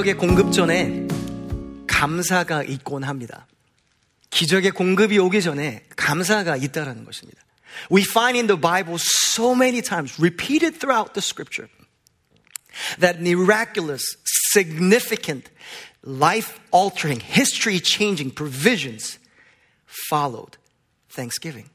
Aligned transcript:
기적의 0.00 0.14
공급 0.14 0.50
전에 0.50 1.06
감사가 1.86 2.62
있곤 2.62 3.04
합니다. 3.04 3.46
기적의 4.30 4.70
공급이 4.70 5.18
오기 5.18 5.42
전에 5.42 5.84
감사가 5.94 6.56
있다라는 6.56 7.04
것입니다. 7.04 7.42
We 7.92 8.02
find 8.04 8.38
in 8.38 8.46
the 8.46 8.58
Bible 8.58 8.96
so 8.96 9.54
many 9.54 9.82
times, 9.82 10.18
repeated 10.18 10.80
throughout 10.80 11.12
the 11.12 11.20
scripture, 11.20 11.68
that 13.00 13.20
miraculous, 13.20 14.02
significant, 14.24 15.50
life 16.02 16.58
altering, 16.70 17.20
history 17.20 17.78
changing 17.78 18.32
provisions 18.34 19.18
followed 20.08 20.56
thanksgiving. 21.10 21.68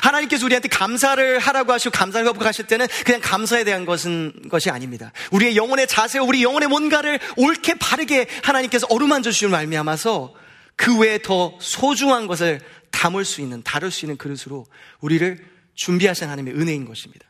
하나님께서 0.00 0.44
우리한테 0.46 0.68
감사를 0.68 1.38
하라고 1.38 1.72
하시고 1.72 1.90
감사를 1.90 2.24
거부하실 2.26 2.66
때는 2.66 2.86
그냥 3.04 3.20
감사에 3.20 3.64
대한 3.64 3.84
것은 3.84 4.32
것이 4.48 4.70
아닙니다. 4.70 5.12
우리의 5.30 5.56
영혼의 5.56 5.86
자세, 5.86 6.18
우리 6.18 6.42
영혼의 6.42 6.68
뭔가를 6.68 7.18
옳게 7.36 7.74
바르게 7.74 8.26
하나님께서 8.42 8.86
어루만져 8.90 9.30
주시는 9.30 9.50
말미암아서 9.50 10.34
그 10.76 10.98
외에 10.98 11.18
더 11.18 11.56
소중한 11.60 12.26
것을 12.26 12.60
담을 12.90 13.24
수 13.24 13.40
있는, 13.40 13.62
다룰 13.62 13.90
수 13.90 14.04
있는 14.04 14.16
그릇으로 14.16 14.66
우리를 15.00 15.38
준비하신 15.74 16.24
하나님의 16.24 16.54
은혜인 16.54 16.84
것입니다. 16.86 17.26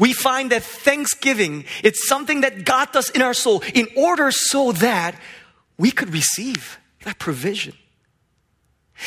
We 0.00 0.12
find 0.12 0.50
that 0.50 0.66
thanksgiving, 0.84 1.66
it's 1.82 2.06
something 2.06 2.40
that 2.42 2.64
God 2.64 2.92
does 2.92 3.10
in 3.14 3.22
our 3.22 3.34
soul 3.34 3.60
in 3.74 3.88
order 3.96 4.30
so 4.32 4.72
that 4.72 5.18
we 5.78 5.90
could 5.90 6.12
receive 6.12 6.78
that 7.04 7.18
provision. 7.18 7.76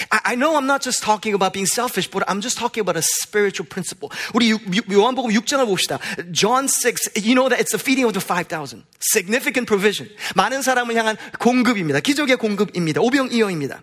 I 0.09 0.35
know 0.35 0.55
I'm 0.55 0.65
not 0.65 0.81
just 0.81 1.03
talking 1.03 1.33
about 1.33 1.53
being 1.53 1.67
selfish, 1.67 2.09
but 2.09 2.23
I'm 2.27 2.41
just 2.41 2.57
talking 2.57 2.81
about 2.81 2.97
a 2.97 3.03
spiritual 3.03 3.67
principle. 3.67 4.09
우리 4.33 4.51
요한복음 4.91 5.31
6장을 5.31 5.65
봅시다. 5.65 5.99
John 6.31 6.67
6, 6.67 7.15
you 7.15 7.35
know 7.35 7.49
that 7.49 7.61
it's 7.61 7.71
the 7.71 7.79
feeding 7.79 8.05
of 8.05 8.13
the 8.13 8.21
5,000. 8.21 8.83
Significant 8.99 9.67
provision. 9.67 10.13
많은 10.35 10.61
사람을 10.61 10.95
향한 10.95 11.17
공급입니다. 11.39 11.99
기적의 11.99 12.37
공급입니다. 12.37 13.01
오병이어입니다. 13.01 13.81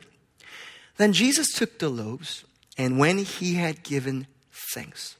Then 0.98 1.12
Jesus 1.12 1.53
took 1.53 1.78
the 1.78 1.92
loaves, 1.92 2.45
and 2.79 3.01
when 3.01 3.19
he 3.19 3.56
had 3.56 3.83
given 3.83 4.27
thanks. 4.75 5.17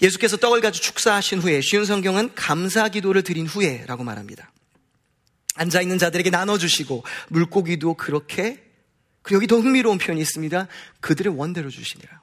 예수께서 0.00 0.36
떡을 0.36 0.60
가지고 0.60 0.84
축사하신 0.84 1.40
후에 1.40 1.60
쉬운 1.60 1.84
성경은 1.84 2.34
감사 2.34 2.88
기도를 2.88 3.22
드린 3.22 3.46
후에라고 3.46 4.04
말합니다. 4.04 4.52
앉아 5.56 5.80
있는 5.80 5.98
자들에게 5.98 6.30
나눠 6.30 6.56
주시고 6.56 7.04
물고기도 7.28 7.94
그렇게 7.94 8.67
그리고 9.27 9.37
여기 9.37 9.47
더 9.47 9.57
흥미로운 9.59 9.97
표현이 9.97 10.21
있습니다. 10.21 10.67
그들의 10.99 11.35
원대로 11.35 11.69
주시니라. 11.69 12.21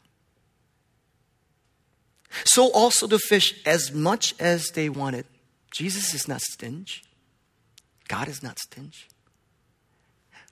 So 2.46 2.70
also 2.74 3.08
the 3.08 3.18
fish 3.22 3.54
as 3.66 3.90
much 3.92 4.34
as 4.40 4.72
they 4.72 4.88
wanted. 4.88 5.26
Jesus 5.72 6.14
is 6.14 6.28
not 6.28 6.40
stingy. 6.42 7.02
God 8.08 8.28
is 8.28 8.44
not 8.44 8.56
stingy. 8.58 9.08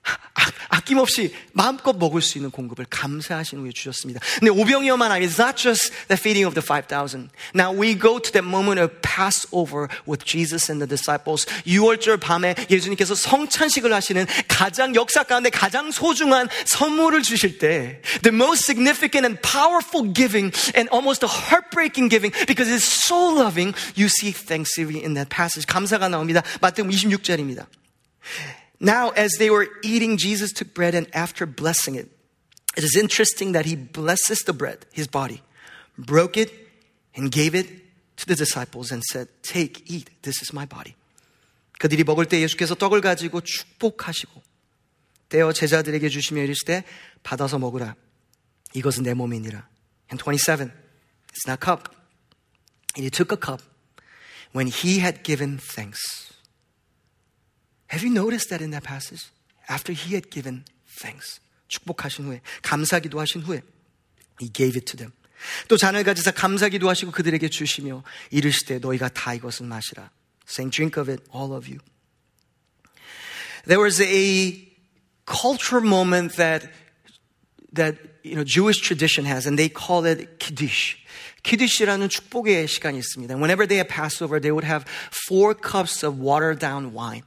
아, 0.06 0.52
아낌없이 0.70 1.34
마음껏 1.54 1.96
먹을 1.96 2.22
수 2.22 2.38
있는 2.38 2.52
공급을 2.52 2.86
감사하신 2.90 3.60
후에 3.60 3.72
주셨습니다. 3.72 4.20
근데 4.40 4.50
오병이어만 4.50 5.12
아니, 5.12 5.26
it's 5.26 5.40
not 5.40 5.56
just 5.56 5.92
the 6.08 6.18
feeding 6.18 6.46
of 6.46 6.56
the 6.56 6.66
5,000. 6.66 7.30
Now 7.56 7.72
we 7.72 7.98
go 7.98 8.20
to 8.20 8.32
that 8.34 8.46
moment 8.46 8.82
of 8.82 8.92
Passover 9.02 9.88
with 10.08 10.26
Jesus 10.26 10.72
and 10.72 10.84
the 10.84 10.90
disciples. 10.90 11.46
6월절 11.66 12.20
밤에 12.20 12.56
예수님께서 12.70 13.16
성찬식을 13.16 13.94
하시는 13.94 14.26
가장 14.48 14.96
역사 14.96 15.24
가운데 15.24 15.50
가장 15.50 15.92
소중한 15.92 16.50
선물을 16.66 17.22
주실 17.22 17.60
때, 17.60 18.02
the 18.24 18.34
most 18.34 18.66
significant 18.66 19.26
and 19.26 19.40
powerful 19.42 20.12
giving 20.12 20.52
and 20.76 20.90
almost 20.92 21.24
a 21.24 21.30
heartbreaking 21.30 22.10
giving 22.10 22.34
because 22.48 22.68
it's 22.68 22.84
so 22.84 23.32
loving, 23.32 23.74
you 23.96 24.08
see 24.10 24.34
thanksgiving 24.34 25.00
in 25.00 25.14
that 25.14 25.30
passage. 25.30 25.66
감사가 25.68 26.10
나옵니다. 26.10 26.42
마태복음 26.60 26.92
26절입니다. 26.92 27.68
Now, 28.83 29.11
as 29.11 29.33
they 29.39 29.51
were 29.51 29.69
eating, 29.83 30.17
Jesus 30.17 30.53
took 30.53 30.73
bread 30.75 30.95
and 30.95 31.09
after 31.15 31.47
blessing 31.47 31.97
it, 31.97 32.09
it 32.77 32.85
is 32.85 32.97
interesting 32.97 33.53
that 33.53 33.67
he 33.67 33.75
blesses 33.75 34.41
the 34.45 34.53
bread, 34.53 34.87
his 34.93 35.09
body, 35.09 35.43
broke 35.99 36.37
it, 36.37 36.53
and 37.17 37.31
gave 37.33 37.55
it 37.55 37.67
to 38.19 38.27
the 38.27 38.37
disciples 38.37 38.93
and 38.93 39.03
said, 39.03 39.29
Take, 39.43 39.91
eat, 39.91 40.11
this 40.23 40.41
is 40.43 40.53
my 40.53 40.65
body. 40.65 40.95
그들이 41.81 42.05
먹을 42.05 42.27
때 42.27 42.41
예수께서 42.41 42.75
떡을 42.75 43.01
가지고 43.01 43.41
축복하시고 43.41 44.43
떼어 45.29 45.53
제자들에게 45.53 46.09
주시며 46.09 46.43
이르시되 46.43 46.85
받아서 47.23 47.59
먹으라. 47.59 47.95
이것은 48.75 49.05
내 49.05 49.15
몸이니라. 49.15 49.69
And 50.11 50.23
27, 50.23 50.73
it's 51.31 51.47
not 51.47 51.61
cup. 51.61 51.95
And 52.97 53.05
he 53.05 53.11
took 53.11 53.33
a 53.33 53.39
cup 53.39 53.63
when 54.55 54.67
he 54.67 55.01
had 55.01 55.23
given 55.23 55.59
thanks. 55.59 56.32
Have 57.89 58.05
you 58.05 58.13
noticed 58.13 58.51
that 58.51 58.61
in 58.61 58.71
that 58.73 58.85
passage? 58.85 59.31
After 59.69 59.93
he 59.93 60.15
had 60.15 60.31
given 60.31 60.65
thanks. 61.01 61.41
축복하신 61.69 62.25
후에, 62.27 62.41
감사기도 62.63 63.21
하신 63.21 63.43
후에, 63.43 63.63
he 64.41 64.51
gave 64.53 64.77
it 64.77 64.85
to 64.87 64.97
them. 64.97 65.13
또 65.69 65.77
잔을 65.77 66.03
가지사 66.03 66.33
감사기도 66.33 66.89
하시고 66.89 67.13
그들에게 67.13 67.49
주시며 67.49 68.03
이르시되 68.31 68.79
너희가 68.79 69.09
다 69.09 69.35
이것을 69.35 69.67
마시라. 69.67 70.11
Saying, 70.49 70.75
drink 70.75 71.01
of 71.01 71.11
it, 71.11 71.23
all 71.35 71.53
of 71.53 71.69
you. 71.69 71.79
There 73.67 73.81
was 73.81 74.01
a 74.01 74.67
cultural 75.27 75.85
moment 75.85 76.37
that, 76.37 76.71
that, 77.75 77.97
you 78.25 78.35
know, 78.35 78.45
Jewish 78.45 78.81
tradition 78.81 79.27
has, 79.27 79.47
and 79.47 79.59
they 79.59 79.69
call 79.69 80.07
it 80.07 80.39
Kiddush. 80.39 80.97
키디시라는 81.43 82.09
축복의 82.09 82.67
시간이 82.67 82.99
있습니다. 82.99 83.37
Whenever 83.37 83.67
they 83.67 83.79
had 83.79 83.89
Passover, 83.89 84.41
they 84.41 84.51
would 84.51 84.67
have 84.67 84.85
four 85.29 85.55
cups 85.55 86.05
of 86.05 86.19
watered 86.19 86.59
down 86.59 86.93
wine. 86.95 87.25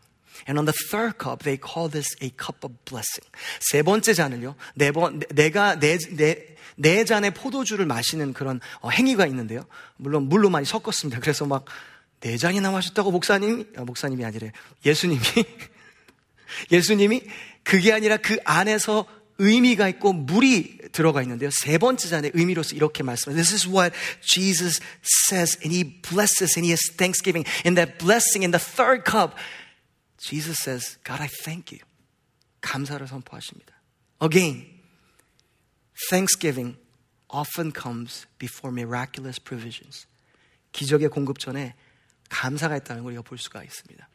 And 0.48 0.58
on 0.58 0.66
the 0.66 0.74
third 0.90 1.18
cup, 1.18 1.42
they 1.42 1.58
call 1.58 1.90
this 1.90 2.16
a 2.22 2.30
cup 2.30 2.64
of 2.64 2.74
blessing. 2.84 3.26
세 3.60 3.82
번째 3.82 4.14
잔을요, 4.14 4.54
네 4.74 4.92
번, 4.92 5.20
내가, 5.34 5.78
내, 5.78 5.98
내, 6.16 6.56
네 6.76 7.04
잔의 7.04 7.32
포도주를 7.32 7.86
마시는 7.86 8.32
그런 8.32 8.60
행위가 8.84 9.26
있는데요. 9.26 9.62
물론 9.96 10.28
물로 10.28 10.50
많이 10.50 10.66
섞었습니다. 10.66 11.20
그래서 11.20 11.46
막, 11.46 11.64
네 12.20 12.36
잔이나 12.36 12.70
마셨다고 12.70 13.10
목사님, 13.10 13.72
아, 13.76 13.84
목사님이 13.84 14.24
아니래. 14.24 14.52
예수님이, 14.84 15.20
예수님이 16.70 17.22
그게 17.62 17.92
아니라 17.92 18.16
그 18.16 18.38
안에서 18.44 19.06
의미가 19.38 19.88
있고 19.88 20.12
물이 20.12 20.78
들어가 20.92 21.22
있는데요. 21.22 21.50
세 21.50 21.78
번째 21.78 22.08
잔의 22.08 22.30
의미로서 22.34 22.74
이렇게 22.74 23.02
말씀해요. 23.02 23.36
This 23.36 23.54
is 23.54 23.68
what 23.68 23.94
Jesus 24.22 24.80
says 25.04 25.58
and 25.62 25.74
he 25.74 26.00
blesses 26.00 26.56
and 26.56 26.64
he 26.64 26.70
has 26.70 26.80
thanksgiving. 26.96 27.46
In 27.66 27.74
that 27.74 27.98
blessing 27.98 28.44
in 28.44 28.50
the 28.50 28.62
third 28.62 29.04
cup, 29.04 29.34
Jesus 30.17 30.59
says, 30.59 30.97
God, 31.03 31.21
I 31.21 31.27
thank 31.43 31.71
you. 31.71 31.79
감사를 32.61 33.05
선포하십니다. 33.07 33.73
Again, 34.21 34.67
thanksgiving 36.09 36.77
often 37.29 37.71
comes 37.73 38.27
before 38.37 38.71
miraculous 38.71 39.39
provisions. 39.39 40.05
기적의 40.71 41.09
공급 41.09 41.39
전에 41.39 41.75
감사가 42.29 42.77
있다는 42.77 43.03
걸 43.03 43.13
우리가 43.13 43.23
볼 43.23 43.37
수가 43.37 43.63
있습니다. 43.63 44.07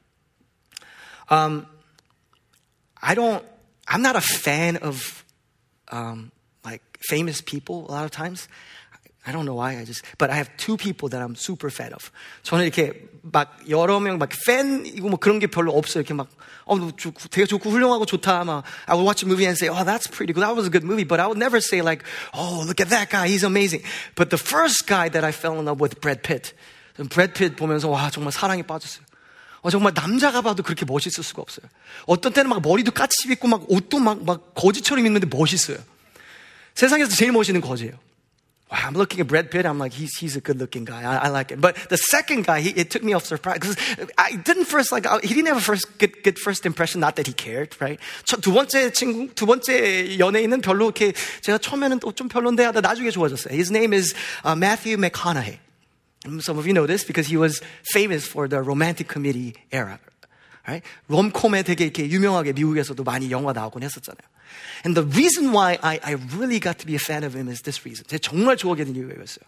Um, 1.30 1.66
I 3.02 3.14
don't, 3.14 3.44
I'm 3.88 4.00
not 4.00 4.16
a 4.16 4.20
fan 4.20 4.76
of 4.76 5.24
um, 5.92 6.30
like 6.64 6.82
famous 7.08 7.42
people 7.42 7.86
a 7.88 7.92
lot 7.92 8.04
of 8.04 8.10
times. 8.10 8.48
I 9.23 9.31
don't 9.31 9.45
know 9.45 9.53
why 9.53 9.77
I 9.77 9.85
just, 9.85 10.03
but 10.17 10.31
I 10.31 10.35
have 10.35 10.49
two 10.57 10.77
people 10.77 11.07
that 11.09 11.21
I'm 11.21 11.35
super 11.35 11.69
fan 11.69 11.93
of. 11.93 12.09
저는 12.41 12.65
이렇게 12.65 13.07
막 13.21 13.53
여러 13.69 13.99
명 13.99 14.17
막 14.17 14.29
팬이고 14.47 15.09
뭐 15.09 15.19
그런 15.19 15.37
게 15.37 15.45
별로 15.45 15.73
없어요. 15.77 16.01
이렇게 16.01 16.15
막, 16.15 16.27
어, 16.65 16.75
되게 17.29 17.45
좋고 17.45 17.69
훌륭하고 17.69 18.07
좋다. 18.07 18.43
막, 18.45 18.63
I 18.87 18.95
would 18.95 19.05
watch 19.05 19.23
a 19.23 19.29
movie 19.29 19.45
and 19.45 19.55
say, 19.55 19.69
oh, 19.69 19.85
that's 19.85 20.09
pretty 20.09 20.33
good. 20.33 20.41
That 20.41 20.55
was 20.55 20.65
a 20.65 20.71
good 20.71 20.83
movie. 20.83 21.05
But 21.05 21.19
I 21.19 21.27
would 21.27 21.37
never 21.37 21.61
say 21.61 21.83
like, 21.83 22.03
oh, 22.33 22.63
look 22.65 22.81
at 22.81 22.89
that 22.89 23.11
guy. 23.11 23.27
He's 23.27 23.43
amazing. 23.45 23.83
But 24.15 24.31
the 24.31 24.41
first 24.41 24.87
guy 24.87 25.09
that 25.09 25.23
I 25.23 25.31
fell 25.31 25.53
in 25.59 25.65
love 25.65 25.79
with, 25.79 26.01
Brad 26.01 26.23
Pitt. 26.23 26.53
Brad 26.97 27.35
Pitt 27.35 27.55
보면서 27.55 27.89
와, 27.89 28.09
정말 28.09 28.31
사랑에 28.33 28.63
빠졌어요. 28.63 29.05
어, 29.61 29.69
정말 29.69 29.93
남자가 29.93 30.41
봐도 30.41 30.63
그렇게 30.63 30.83
멋있을 30.83 31.23
수가 31.23 31.43
없어요. 31.43 31.69
어떤 32.07 32.33
때는 32.33 32.49
막 32.49 32.63
머리도 32.63 32.89
까치 32.89 33.29
입고 33.29 33.47
막 33.47 33.69
옷도 33.69 33.99
막, 33.99 34.25
막 34.25 34.55
거지처럼 34.55 35.05
입는데 35.05 35.27
멋있어요. 35.29 35.77
세상에서 36.73 37.15
제일 37.15 37.31
멋있는 37.31 37.61
거지예요. 37.61 37.93
wow, 38.70 38.78
I'm 38.82 38.94
looking 38.94 39.20
at 39.20 39.28
Brad 39.28 39.50
Pitt. 39.50 39.64
I'm 39.64 39.78
like, 39.78 39.92
he's, 39.92 40.16
he's 40.16 40.36
a 40.36 40.40
good 40.40 40.58
looking 40.58 40.84
guy. 40.84 41.02
I, 41.02 41.26
I 41.26 41.28
like 41.28 41.52
it. 41.52 41.60
But 41.60 41.76
the 41.88 41.96
second 41.96 42.46
guy, 42.46 42.60
he, 42.60 42.70
it 42.70 42.90
took 42.90 43.02
me 43.02 43.12
off 43.12 43.24
surprise 43.24 43.58
because 43.60 43.76
I 44.18 44.36
didn't 44.36 44.64
first 44.64 44.90
like, 44.92 45.06
he 45.22 45.34
didn't 45.34 45.48
have 45.48 45.56
a 45.56 45.60
first 45.60 45.98
good, 45.98 46.22
good 46.22 46.38
first 46.38 46.66
impression. 46.66 47.00
Not 47.00 47.16
that 47.16 47.26
he 47.26 47.32
cared, 47.32 47.76
right? 47.80 48.00
두 48.24 48.52
번째 48.52 48.90
친구, 48.92 49.32
두 49.34 49.46
번째 49.46 50.18
연예인은 50.18 50.60
별로 50.62 50.86
이렇게 50.86 51.12
제가 51.42 51.58
처음에는 51.58 52.00
또 52.00 52.12
좀 52.12 52.28
별론데 52.28 52.64
하다 52.64 52.80
나중에 52.80 53.10
좋아졌어요. 53.10 53.54
His 53.54 53.70
name 53.70 53.92
is 53.92 54.14
uh, 54.44 54.56
Matthew 54.56 54.96
McConaughey. 54.96 55.58
Some 56.40 56.58
of 56.58 56.66
you 56.66 56.72
know 56.72 56.86
this 56.86 57.04
because 57.04 57.28
he 57.28 57.36
was 57.36 57.60
famous 57.92 58.26
for 58.26 58.48
the 58.48 58.60
romantic 58.60 59.06
comedy 59.06 59.54
era. 59.70 60.00
Right? 60.66 60.82
롬콤에 61.08 61.62
되게 61.62 61.84
이렇게 61.84 62.08
유명하게 62.08 62.52
미국에서도 62.54 63.00
많이 63.04 63.30
영화 63.30 63.52
나오곤 63.52 63.84
했었잖아요. 63.84 64.26
And 64.84 64.94
the 64.94 65.02
reason 65.02 65.52
why 65.52 65.78
I, 65.82 65.98
I 66.04 66.12
really 66.36 66.60
got 66.60 66.78
to 66.78 66.86
be 66.86 66.94
a 66.94 66.98
fan 66.98 67.24
of 67.24 67.34
him 67.34 67.48
is 67.48 67.62
this 67.62 67.84
reason. 67.84 68.04
제가 68.06 68.18
정말 68.20 68.56
좋아하게 68.56 68.84
된 68.84 68.94
이유가 68.94 69.14
이거였어요. 69.14 69.42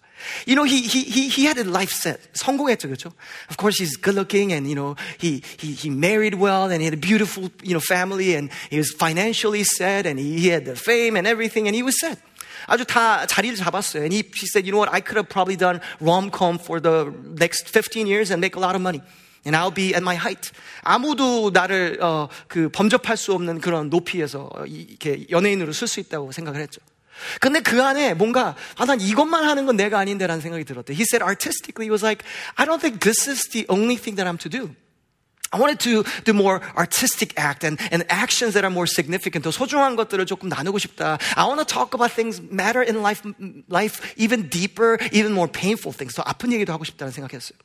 You 0.46 0.56
know, 0.56 0.64
he, 0.64 0.82
he, 0.82 1.04
he, 1.04 1.28
he 1.28 1.44
had 1.44 1.58
a 1.58 1.64
life 1.64 1.92
set. 1.92 2.18
성공했죠, 2.34 2.88
그렇죠? 2.88 3.12
Of 3.48 3.56
course, 3.56 3.78
he's 3.78 3.96
good 3.96 4.16
looking 4.16 4.52
and, 4.52 4.66
you 4.66 4.74
know, 4.74 4.96
he, 5.18 5.42
he, 5.58 5.72
he 5.72 5.90
married 5.90 6.34
well 6.34 6.72
and 6.72 6.80
he 6.80 6.86
had 6.86 6.94
a 6.94 7.00
beautiful, 7.00 7.52
you 7.62 7.72
know, 7.72 7.80
family 7.80 8.34
and 8.34 8.50
he 8.70 8.78
was 8.78 8.90
financially 8.90 9.62
set 9.62 10.06
and 10.06 10.18
he, 10.18 10.40
he 10.40 10.48
had 10.48 10.64
the 10.64 10.74
fame 10.74 11.16
and 11.16 11.26
everything 11.26 11.68
and 11.68 11.76
he 11.76 11.82
was 11.82 12.00
set. 12.00 12.18
아주 12.66 12.84
다 12.84 13.26
자리를 13.26 13.56
잡았어요. 13.56 14.02
And 14.02 14.12
he, 14.12 14.24
he 14.34 14.46
said, 14.46 14.66
you 14.66 14.72
know 14.72 14.78
what, 14.78 14.92
I 14.92 15.00
could 15.00 15.16
have 15.16 15.28
probably 15.28 15.56
done 15.56 15.80
rom-com 16.00 16.58
for 16.58 16.80
the 16.80 17.14
next 17.38 17.68
15 17.68 18.06
years 18.06 18.30
and 18.30 18.40
make 18.40 18.56
a 18.56 18.60
lot 18.60 18.74
of 18.74 18.82
money. 18.82 19.02
And 19.46 19.56
I'll 19.56 19.74
be 19.74 19.94
at 19.94 20.02
my 20.02 20.16
height. 20.16 20.50
아무도 20.82 21.50
나를 21.50 21.98
어, 22.02 22.28
그 22.48 22.68
범접할 22.68 23.16
수 23.16 23.32
없는 23.32 23.60
그런 23.60 23.88
높이에서 23.88 24.50
이렇게 24.66 25.26
연예인으로 25.30 25.72
쓸 25.72 25.86
수 25.88 26.00
있다고 26.00 26.32
생각을 26.32 26.60
했죠. 26.60 26.80
근데 27.40 27.60
그 27.60 27.82
안에 27.82 28.14
뭔가 28.14 28.54
아, 28.76 28.84
난 28.84 29.00
이것만 29.00 29.44
하는 29.44 29.66
건 29.66 29.76
내가 29.76 29.98
아닌데라는 29.98 30.40
생각이 30.40 30.64
들었대. 30.64 30.92
He 30.92 31.02
said 31.02 31.22
artistically, 31.22 31.86
he 31.86 31.90
was 31.90 32.04
like, 32.04 32.24
I 32.56 32.66
don't 32.66 32.80
think 32.80 33.00
this 33.00 33.28
is 33.28 33.48
the 33.50 33.64
only 33.68 33.96
thing 33.96 34.16
that 34.16 34.28
I'm 34.28 34.38
to 34.38 34.50
do. 34.50 34.74
I 35.50 35.58
wanted 35.58 35.80
to 35.80 36.04
do 36.24 36.34
more 36.34 36.60
artistic 36.76 37.32
act 37.38 37.64
and, 37.64 37.80
and 37.90 38.04
actions 38.10 38.52
that 38.52 38.64
are 38.64 38.70
more 38.70 38.86
significant. 38.86 39.44
더 39.44 39.50
소중한 39.50 39.96
것들을 39.96 40.26
조금 40.26 40.50
나누고 40.50 40.78
싶다. 40.78 41.18
I 41.36 41.46
want 41.46 41.58
to 41.58 41.64
talk 41.64 41.94
about 41.94 42.12
things 42.14 42.42
matter 42.52 42.84
in 42.84 43.00
life, 43.00 43.24
life 43.70 44.14
even 44.16 44.50
deeper, 44.50 44.98
even 45.10 45.32
more 45.32 45.50
painful 45.50 45.96
things. 45.96 46.14
더 46.14 46.22
아픈 46.26 46.52
얘기도 46.52 46.72
하고 46.72 46.84
싶다는 46.84 47.12
생각했어요. 47.12 47.56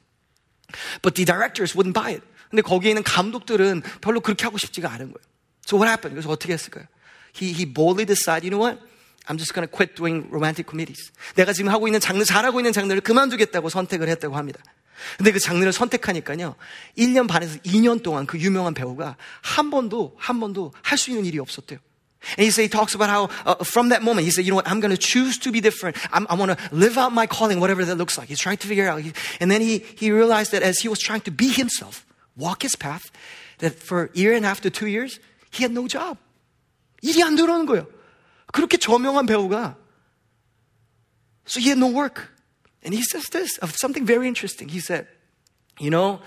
But 1.03 1.15
the 1.15 1.25
directors 1.25 1.77
wouldn't 1.77 1.95
buy 1.95 2.13
it. 2.13 2.23
근데 2.51 2.63
거기에 2.63 2.91
있는 2.91 3.03
감독들은 3.03 3.83
별로 4.01 4.21
그렇게 4.21 4.45
하고 4.45 4.59
싶지가 4.59 4.91
않은 4.93 5.13
거예요. 5.13 5.25
So 5.67 5.79
what 5.79 5.89
happened? 5.89 6.15
그래서 6.15 6.31
어떻게 6.31 6.53
했을까요? 6.53 6.87
He, 7.37 7.53
he 7.53 7.67
boldly 7.67 8.07
decided, 8.07 8.45
you 8.47 8.51
know 8.51 8.65
what? 8.65 8.81
I'm 9.29 9.37
just 9.37 9.53
to 9.53 9.67
quit 9.69 9.95
doing 9.95 10.27
romantic 10.31 10.67
comedies. 10.67 11.13
내가 11.37 11.53
지금 11.53 11.71
하고 11.71 11.87
있는 11.87 12.01
장르, 12.01 12.25
잘하고 12.25 12.61
있는 12.61 12.73
장르를 12.73 13.03
그만두겠다고 13.03 13.69
선택을 13.69 14.09
했다고 14.09 14.37
합니다. 14.37 14.61
근데 15.19 15.31
그 15.31 15.39
장르를 15.39 15.73
선택하니까요. 15.73 16.57
1년 16.97 17.29
반에서 17.29 17.59
2년 17.59 18.03
동안 18.03 18.27
그 18.27 18.39
유명한 18.39 18.75
배우가 18.75 19.17
한 19.43 19.71
번도, 19.71 20.17
한 20.19 20.41
번도 20.41 20.73
할 20.83 20.99
수 20.99 21.11
있는 21.11 21.25
일이 21.27 21.39
없었대요. 21.39 21.79
And 22.38 22.46
he, 22.46 22.52
say, 22.52 22.64
he 22.64 22.68
talks 22.70 22.96
about 22.96 23.10
how 23.10 23.30
uh, 23.46 23.64
from 23.64 23.90
that 23.90 24.02
moment, 24.02 24.26
he 24.26 24.32
said, 24.32 24.46
you 24.46 24.52
know 24.52 24.56
what, 24.56 24.68
I'm 24.68 24.80
going 24.80 24.92
to 24.92 24.98
choose 24.98 25.38
to 25.40 25.52
be 25.52 25.60
different. 25.60 25.98
I'm, 26.14 26.26
I 26.30 26.36
want 26.36 26.58
to 26.58 26.70
live 26.72 26.98
out 26.98 27.12
my 27.12 27.28
calling, 27.28 27.60
whatever 27.60 27.84
that 27.84 27.96
looks 27.96 28.18
like. 28.18 28.30
He's 28.30 28.40
trying 28.40 28.58
to 28.58 28.68
figure 28.68 28.88
out. 28.88 29.04
And 29.42 29.52
then 29.52 29.60
he, 29.60 29.80
he 29.80 30.10
realized 30.12 30.54
that 30.54 30.64
as 30.64 30.80
he 30.80 30.88
was 30.88 31.00
trying 31.00 31.22
to 31.22 31.32
be 31.32 31.50
himself, 31.50 32.06
walk 32.38 32.62
his 32.62 32.76
path, 32.76 33.12
that 33.60 33.74
for 33.74 34.06
a 34.06 34.10
year 34.18 34.34
and 34.34 34.46
a 34.46 34.48
half 34.48 34.62
to 34.62 34.70
two 34.70 34.88
years, 34.88 35.20
he 35.52 35.64
had 35.64 35.72
no 35.72 35.88
job. 35.88 36.18
일이 37.04 37.22
안 37.22 37.36
들어오는 37.36 37.66
거예요. 37.66 37.86
그렇게 38.54 38.78
저명한 38.78 39.26
배우가. 39.26 39.76
So 41.46 41.60
he 41.60 41.68
had 41.68 41.78
no 41.78 41.88
work. 41.88 42.32
And 42.84 42.94
he 42.94 43.04
says 43.04 43.26
this 43.32 43.58
of 43.58 43.76
something 43.76 44.06
very 44.06 44.28
interesting. 44.28 44.70
He 44.70 44.80
said, 44.80 45.08
you 45.80 45.90
know, 45.90 46.22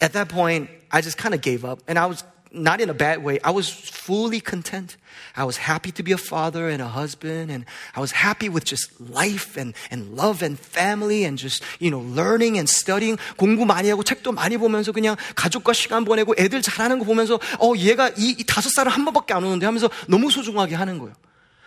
at 0.00 0.12
that 0.12 0.28
point, 0.28 0.68
I 0.90 1.00
just 1.00 1.16
kind 1.16 1.34
of 1.34 1.40
gave 1.40 1.64
up 1.64 1.80
and 1.88 1.98
I 1.98 2.06
was 2.06 2.22
not 2.54 2.80
in 2.80 2.88
a 2.88 2.94
bad 2.94 3.22
way. 3.24 3.38
I 3.42 3.50
was 3.50 3.68
fully 3.68 4.40
content. 4.40 4.96
I 5.36 5.44
was 5.44 5.56
happy 5.56 5.90
to 5.92 6.02
be 6.02 6.12
a 6.12 6.16
father 6.16 6.68
and 6.68 6.80
a 6.80 6.86
husband, 6.86 7.50
and 7.50 7.64
I 7.94 8.00
was 8.00 8.12
happy 8.12 8.48
with 8.48 8.64
just 8.64 8.88
life 9.00 9.56
and, 9.56 9.74
and 9.90 10.16
love 10.16 10.42
and 10.42 10.58
family 10.58 11.24
and 11.24 11.36
just, 11.36 11.62
you 11.80 11.90
know, 11.90 12.00
learning 12.00 12.56
and 12.56 12.68
studying. 12.68 13.18
공부 13.36 13.66
많이 13.66 13.88
하고 13.90 14.02
책도 14.02 14.32
많이 14.32 14.56
보면서 14.56 14.92
그냥 14.92 15.16
가족과 15.34 15.72
시간 15.72 16.04
보내고 16.04 16.34
애들 16.38 16.62
잘하는 16.62 17.00
거 17.00 17.04
보면서, 17.04 17.40
어, 17.58 17.72
얘가 17.76 18.10
이, 18.16 18.36
이 18.38 18.44
다섯 18.44 18.70
살은 18.70 18.92
한 18.92 19.04
번밖에 19.04 19.34
안 19.34 19.44
오는데 19.44 19.66
하면서 19.66 19.90
너무 20.08 20.30
소중하게 20.30 20.76
하는 20.76 20.98
거예요. 20.98 21.14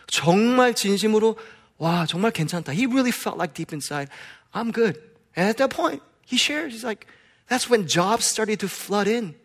정말 0.08 0.74
진심으로, 0.74 1.38
와, 1.78 2.06
정말 2.06 2.32
괜찮다. 2.32 2.72
He 2.72 2.86
really 2.86 3.12
felt 3.12 3.38
like 3.38 3.54
deep 3.54 3.74
inside, 3.74 4.10
I'm 4.54 4.72
good. 4.72 5.00
And 5.36 5.50
at 5.50 5.58
that 5.58 5.76
point, 5.76 6.02
he 6.26 6.38
shares, 6.38 6.74
he's 6.74 6.86
like, 6.86 7.06
that's 7.50 7.70
when 7.70 7.88
jobs 7.88 8.26
started 8.26 8.60
to 8.62 8.68
flood 8.68 9.08
in. 9.10 9.36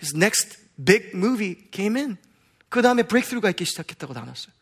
His 0.00 0.14
next 0.16 0.58
big 0.82 1.10
movie 1.14 1.56
came 1.70 1.98
in. 1.98 2.16
그 2.68 2.82
다음에 2.82 3.02
브레이크스루가 3.02 3.50
있기 3.50 3.64
시작했다고 3.64 4.12
나눴어요. 4.14 4.52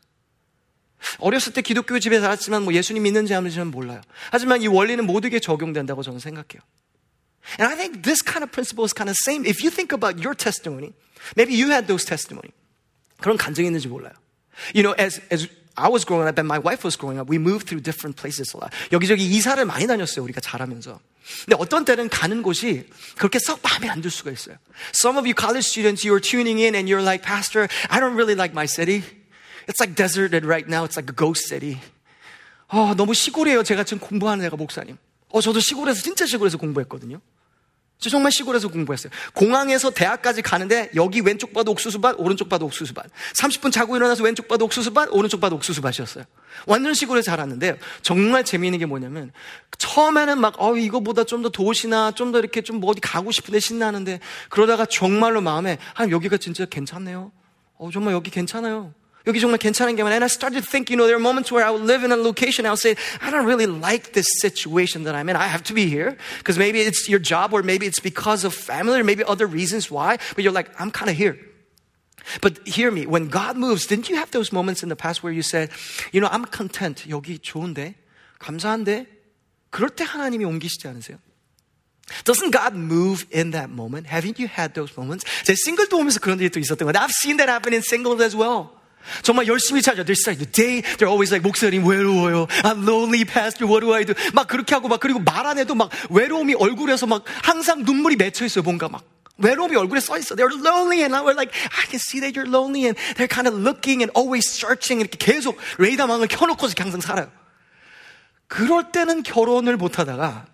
어렸을 1.19 1.53
때 1.53 1.63
기독교 1.63 1.99
집에 1.99 2.21
살았지만 2.21 2.63
뭐 2.63 2.73
예수님 2.73 3.03
믿는지 3.03 3.35
안 3.35 3.45
믿는지는 3.45 3.71
몰라요. 3.71 4.01
하지만 4.31 4.63
이 4.63 4.67
원리는 4.67 5.05
모두에게 5.05 5.41
적용된다고 5.41 6.03
저는 6.03 6.21
생각해요. 6.21 6.63
And 7.61 7.73
I 7.73 7.77
think 7.77 8.03
this 8.03 8.23
kind 8.23 8.43
of 8.43 8.51
principle 8.51 8.85
is 8.85 8.93
kind 8.93 9.09
of 9.09 9.17
same. 9.23 9.47
If 9.47 9.63
you 9.63 9.71
think 9.71 9.95
about 9.95 10.19
your 10.19 10.35
testimony, 10.35 10.93
maybe 11.37 11.55
you 11.55 11.71
had 11.71 11.87
those 11.87 12.05
testimony. 12.05 12.51
그런 13.21 13.37
간증이 13.37 13.67
있는지 13.67 13.89
몰라요. 13.89 14.13
You 14.75 14.83
know, 14.83 14.95
as, 14.99 15.21
as 15.31 15.49
I 15.77 15.89
was 15.89 16.05
growing 16.05 16.27
up 16.27 16.39
and 16.41 16.49
my 16.49 16.59
wife 16.59 16.83
was 16.83 16.97
growing 16.97 17.21
up, 17.21 17.31
we 17.31 17.39
moved 17.39 17.69
through 17.69 17.83
different 17.85 18.17
places 18.19 18.57
a 18.57 18.61
lot. 18.61 18.73
여기저기 18.91 19.25
이사를 19.25 19.63
많이 19.65 19.87
다녔어요, 19.87 20.25
우리가 20.25 20.41
자라면서. 20.41 20.99
근데 21.45 21.57
어떤 21.59 21.85
때는 21.85 22.09
가는 22.09 22.43
곳이 22.43 22.87
그렇게 23.17 23.39
썩 23.39 23.61
마음에 23.63 23.89
안 23.89 24.01
들 24.01 24.11
수가 24.11 24.31
있어요. 24.31 24.57
Some 24.95 25.19
of 25.19 25.27
you 25.27 25.35
college 25.35 25.67
students, 25.67 26.07
you 26.07 26.15
are 26.15 26.21
tuning 26.21 26.61
in 26.61 26.75
and 26.75 26.89
you're 26.89 27.03
like, 27.03 27.25
Pastor, 27.25 27.69
I 27.91 27.99
don't 28.01 28.15
really 28.15 28.35
like 28.37 28.53
my 28.55 28.67
city. 28.67 29.03
It's 29.67 29.81
like 29.81 29.95
deserted 29.97 30.45
right 30.47 30.69
now. 30.69 30.85
It's 30.85 30.97
like 30.97 31.11
a 31.11 31.17
ghost 31.17 31.49
city. 31.49 31.79
어, 32.69 32.95
너무 32.95 33.15
시골이에요. 33.15 33.63
제가 33.65 33.85
지금 33.85 33.99
공부하는 34.07 34.45
애가 34.47 34.57
목사님. 34.57 34.97
어, 35.31 35.41
저도 35.41 35.59
시골에서, 35.61 36.03
진짜 36.03 36.27
시골에서 36.27 36.59
공부했거든요. 36.59 37.21
저 37.99 38.11
정말 38.11 38.31
시골에서 38.31 38.69
공부했어요. 38.69 39.11
공항에서 39.33 39.91
대학까지 39.91 40.43
가는데 40.43 40.91
여기 40.95 41.21
왼쪽 41.23 41.55
봐도 41.55 41.73
옥수수밭, 41.73 42.17
오른쪽 42.19 42.49
봐도 42.51 42.67
옥수수밭. 42.67 43.07
30분 43.35 43.73
자고 43.73 43.97
일어나서 43.97 44.23
왼쪽 44.23 44.49
봐도 44.49 44.67
옥수수밭, 44.67 45.09
오른쪽 45.13 45.41
봐도 45.41 45.57
옥수수밭이었어요. 45.57 46.25
완전 46.67 46.93
시골에서 46.93 47.31
자랐는데 47.31 47.79
정말 48.03 48.45
재미있는 48.45 48.79
게 48.79 48.87
뭐냐면 48.87 49.33
처음에는 49.79 50.39
막 50.41 50.55
어, 50.61 50.77
이거보다 50.77 51.25
좀 51.25 51.43
더 51.43 51.49
도시나 51.49 52.13
좀 52.13 52.33
더 52.33 52.39
이렇게 52.39 52.61
좀 52.61 52.81
뭐 52.81 52.91
어디 52.91 53.01
가고 53.01 53.31
싶은데 53.33 53.61
신나는데 53.61 54.21
그러다가 54.51 54.85
정말로 54.85 55.41
마음에 55.41 55.79
아 55.95 56.07
여기가 56.09 56.37
진짜 56.37 56.67
괜찮네요. 56.67 57.33
어 57.79 57.91
정말 57.93 58.13
여기 58.15 58.31
괜찮아요. 58.31 58.93
여기 59.28 59.40
정말 59.40 59.60
괜찮은 59.60 59.96
게 59.96 60.04
많아요. 60.04 60.16
And 60.16 60.24
I 60.24 60.28
started 60.28 60.64
to 60.64 60.68
think, 60.68 60.90
you 60.90 60.98
know, 60.98 61.06
there 61.06 61.16
are 61.16 61.22
moments 61.22 61.52
where 61.52 61.64
I 61.64 61.70
would 61.70 61.86
live 61.86 62.04
in 62.04 62.12
a 62.12 62.18
location, 62.18 62.66
I 62.66 62.72
would 62.72 62.80
say, 62.80 62.96
I 63.22 63.30
don't 63.30 63.46
really 63.46 63.68
like 63.68 64.14
this 64.14 64.26
situation 64.42 65.04
that 65.04 65.14
I'm 65.14 65.30
in. 65.30 65.36
I 65.36 65.46
have 65.46 65.64
to 65.70 65.74
be 65.74 65.86
here 65.86 66.18
because 66.40 66.58
maybe 66.58 66.82
it's 66.82 67.08
your 67.08 67.20
job 67.20 67.54
or 67.54 67.62
maybe 67.62 67.86
it's 67.86 68.00
because 68.00 68.44
of 68.44 68.54
family 68.54 69.00
or 69.00 69.04
maybe 69.04 69.24
other 69.24 69.46
reasons 69.46 69.92
why. 69.92 70.18
But 70.36 70.44
you're 70.44 70.54
like, 70.54 70.70
I'm 70.80 70.90
kind 70.90 71.10
of 71.10 71.16
here. 71.16 71.38
But 72.42 72.66
hear 72.68 72.90
me, 72.92 73.06
when 73.06 73.28
God 73.28 73.58
moves, 73.58 73.86
didn't 73.86 74.10
you 74.10 74.16
have 74.16 74.32
those 74.32 74.52
moments 74.52 74.84
in 74.84 74.90
the 74.90 74.96
past 74.96 75.24
where 75.24 75.34
you 75.34 75.42
said, 75.42 75.70
you 76.12 76.22
know, 76.22 76.30
I'm 76.32 76.46
content. 76.46 77.06
여기 77.08 77.40
좋은데? 77.40 77.96
감사한데? 78.40 79.06
그럴 79.70 79.90
때 79.90 80.04
하나님이 80.04 80.46
옮기시지 80.46 80.88
않으세요? 80.88 81.18
Doesn't 82.26 82.52
God 82.52 82.76
move 82.76 83.26
in 83.32 83.52
that 83.52 83.70
moment? 83.70 84.08
Haven't 84.08 84.38
you 84.40 84.48
had 84.48 84.74
those 84.74 84.94
moments? 84.98 85.26
제 85.46 85.56
싱글도 85.56 85.98
오면서 85.98 86.20
그런 86.20 86.40
일이 86.40 86.50
또 86.50 86.60
있었던 86.60 86.86
건데 86.86 87.00
I've 87.00 87.14
seen 87.14 87.38
that 87.38 87.50
happen 87.50 87.74
in 87.74 87.82
singles 87.82 88.22
as 88.22 88.36
well. 88.36 88.82
정말 89.23 89.47
열심히 89.47 89.83
찾아. 89.83 90.05
They're 90.05 90.17
like 90.27 90.39
the 90.39 90.51
day 90.51 90.83
they're 90.97 91.09
always 91.09 91.33
like 91.33 91.43
목사님 91.43 91.87
외로워요. 91.87 92.47
I'm 92.63 92.85
lonely, 92.87 93.25
pastor. 93.25 93.67
What 93.67 93.81
do 93.85 93.95
I 93.95 94.05
do? 94.05 94.15
막 94.35 94.49
그렇게 94.49 94.75
하고 94.75 94.89
막 94.89 95.01
그리고 95.01 95.19
말 95.21 95.47
안 95.47 95.59
해도 95.59 95.75
막 95.75 95.91
외로움이 96.11 96.55
얼굴에서 96.55 97.07
막 97.07 97.25
항상 97.43 97.85
눈물이 97.85 98.17
맺혀 98.17 98.45
있어요. 98.45 98.63
뭔가 98.63 98.89
막 98.89 99.05
외로움이 99.39 99.77
얼굴에 99.77 100.01
써 100.01 100.19
있어. 100.19 100.35
They're 100.35 100.51
lonely 100.51 101.03
and 101.03 101.15
we're 101.15 101.37
like 101.37 101.53
I 101.55 101.87
can 101.87 102.01
see 102.01 102.21
that 102.21 102.35
you're 102.35 102.49
lonely 102.51 102.87
and 102.87 102.99
they're 103.17 103.29
kind 103.29 103.47
of 103.47 103.55
looking 103.55 104.03
and 104.03 104.11
always 104.17 104.49
searching 104.49 105.01
이렇게 105.01 105.19
계속 105.19 105.57
레이더망을 105.79 106.27
켜놓고서 106.27 106.75
항상 106.79 107.01
살아요. 107.01 107.31
그럴 108.49 108.93
때는 108.93 109.23
결혼을 109.23 109.77
못 109.77 109.99
하다가 109.99 110.47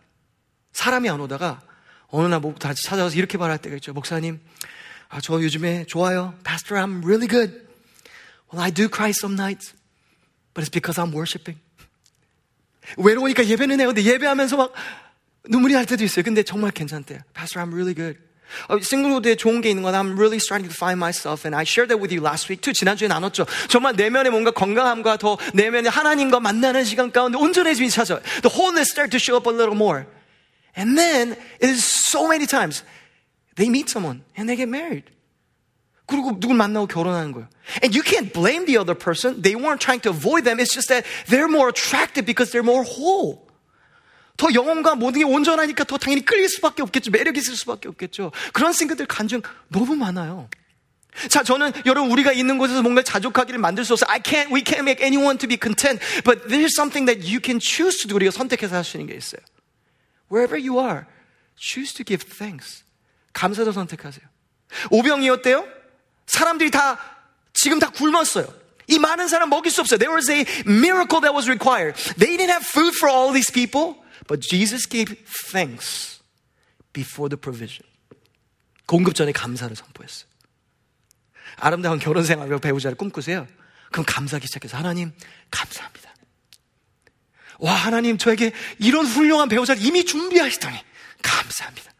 사람이 0.73 1.09
안 1.09 1.21
오다가 1.21 1.61
어느 2.09 2.27
날목 2.27 2.59
다시 2.59 2.83
찾아와서 2.85 3.17
이렇게 3.17 3.39
말할 3.39 3.59
때가 3.59 3.77
있죠. 3.77 3.93
목사님, 3.93 4.41
아, 5.09 5.21
저 5.21 5.35
요즘에 5.43 5.85
좋아요. 5.87 6.35
Pastor, 6.45 6.83
I'm 6.83 7.05
really 7.05 7.29
good. 7.29 7.61
Well, 8.52 8.62
I 8.62 8.72
do 8.72 8.88
cry 8.90 9.12
some 9.12 9.36
nights, 9.36 9.74
but 10.54 10.64
it's 10.64 10.72
because 10.72 10.98
I'm 10.98 11.14
worshiping. 11.14 11.60
외로우니까 12.98 13.46
예배는 13.46 13.80
해요. 13.80 13.88
근데 13.88 14.04
예배하면서 14.04 14.58
막 14.58 14.74
눈물이 15.50 15.74
날 15.74 15.86
때도 15.86 16.04
있어요. 16.04 16.24
근데 16.24 16.44
정말 16.44 16.72
괜찮대요. 16.72 17.20
Pastor, 17.34 17.66
I'm 17.66 17.74
really 17.74 17.94
good. 17.94 18.18
어, 18.70 18.80
싱글로드에 18.80 19.36
좋은 19.36 19.60
게 19.60 19.70
있는 19.70 19.84
건 19.84 19.94
I'm 19.94 20.14
really 20.16 20.38
starting 20.38 20.70
to 20.70 20.76
find 20.76 20.98
myself 20.98 21.46
and 21.46 21.56
I 21.56 21.64
shared 21.64 21.90
that 21.92 22.00
with 22.00 22.16
you 22.16 22.24
last 22.24 22.48
week 22.50 22.62
too. 22.62 22.74
지난주에 22.74 23.08
나눴죠. 23.08 23.46
정말 23.68 23.96
내면에 23.96 24.30
뭔가 24.30 24.52
건강함과 24.52 25.18
더 25.18 25.38
내면에 25.54 25.90
하나님과 25.90 26.40
만나는 26.40 26.86
시간 26.86 27.12
가운데 27.12 27.38
온전해짐이 27.38 27.90
찾아요. 27.90 28.22
The 28.42 28.52
wholeness 28.52 28.92
start 28.92 29.12
to 29.12 29.20
show 29.20 29.36
up 29.36 29.50
a 29.50 29.56
little 29.56 29.76
more. 29.76 30.06
And 30.78 30.98
then 30.98 31.36
it 31.60 31.70
is 31.70 31.84
so 31.84 32.28
many 32.28 32.48
times 32.48 32.84
they 33.56 33.68
meet 33.68 33.90
someone 33.90 34.24
and 34.38 34.48
they 34.48 34.56
get 34.56 34.70
married. 34.70 35.12
그리고 36.07 36.39
누굴 36.39 36.57
만나고 36.57 36.87
결혼하는 36.87 37.33
거예요. 37.33 37.49
And 37.83 37.97
you 37.97 38.03
can't 38.03 38.33
blame 38.33 38.67
the 38.67 38.79
other 38.79 38.99
person. 38.99 39.41
They 39.41 39.55
weren't 39.55 39.81
trying 39.81 40.03
to 40.03 40.11
avoid 40.11 40.45
them. 40.45 40.61
It's 40.61 40.75
just 40.75 40.89
that 40.89 41.07
they're 41.27 41.49
more 41.49 41.69
attractive 41.69 42.27
because 42.27 42.53
they're 42.53 42.67
more 42.67 42.85
whole. 42.85 43.47
더 44.37 44.53
영혼과 44.53 44.95
모든 44.95 45.21
게 45.21 45.25
온전하니까 45.25 45.85
더 45.85 45.99
당연히 45.99 46.25
끌릴 46.25 46.49
수밖에 46.49 46.83
없겠죠. 46.83 47.11
매력 47.11 47.37
있을 47.37 47.55
수밖에 47.55 47.89
없겠죠. 47.89 48.33
그런 48.53 48.73
생각들 48.73 49.07
간증 49.07 49.43
너무 49.69 49.95
많아요. 49.95 50.49
자, 51.29 51.43
저는 51.43 51.73
여러분 51.85 52.11
우리가 52.11 52.33
있는 52.33 52.57
곳에서 52.59 52.83
뭔가 52.83 53.03
자족하기를 53.03 53.61
만들 53.61 53.85
수 53.85 53.93
없어. 53.93 54.07
I 54.09 54.21
can't, 54.21 54.53
we 54.53 54.65
can't 54.65 54.81
make 54.81 55.05
anyone 55.05 55.39
to 55.39 55.47
be 55.47 55.59
content. 55.61 56.03
But 56.25 56.49
there's 56.49 56.75
something 56.75 57.07
that 57.07 57.23
you 57.23 57.39
can 57.43 57.61
choose 57.61 58.01
to 58.01 58.09
do. 58.09 58.17
우리가 58.17 58.31
선택해서 58.31 58.77
할 58.77 58.85
수 58.85 58.97
있는 58.97 59.13
게 59.13 59.17
있어요. 59.17 59.41
Wherever 60.33 60.57
you 60.57 60.81
are, 60.81 61.05
choose 61.57 61.95
to 61.95 62.05
give 62.05 62.25
thanks. 62.27 62.85
감사도 63.35 63.73
선택하세요. 63.73 64.25
오병이었대요? 64.91 65.82
사람들이 66.33 66.71
다 66.71 66.99
지금 67.53 67.79
다 67.79 67.91
굶었어요. 67.91 68.53
이 68.89 68.99
많은 68.99 69.29
사람 69.29 69.51
먹일 69.51 69.71
수 69.71 69.81
없어요. 69.81 69.99
There 69.99 70.15
was 70.15 70.31
a 70.31 70.45
miracle 70.67 71.21
that 71.21 71.33
was 71.33 71.49
required. 71.49 71.95
They 72.19 72.37
didn't 72.37 72.51
have 72.51 72.67
food 72.67 72.97
for 72.97 73.09
all 73.09 73.33
these 73.33 73.53
people, 73.53 74.03
but 74.27 74.41
Jesus 74.41 74.89
gave 74.89 75.15
thanks 75.51 76.21
before 76.93 77.29
the 77.29 77.39
provision. 77.41 77.87
공급 78.87 79.15
전에 79.15 79.33
감사를 79.33 79.75
선포했어요. 79.75 80.29
아름다운 81.57 81.99
결혼 81.99 82.25
생활과 82.25 82.59
배우자를 82.59 82.97
꿈꾸세요. 82.97 83.47
그럼 83.91 84.05
감사하기 84.07 84.47
시작해서 84.47 84.77
하나님 84.77 85.13
감사합니다. 85.51 86.15
와 87.59 87.75
하나님 87.75 88.19
저에게 88.19 88.53
이런 88.79 89.07
훌륭한 89.07 89.49
배우자를 89.49 89.83
이미 89.83 90.05
준비하시더니 90.05 90.77
감사합니다. 91.23 91.93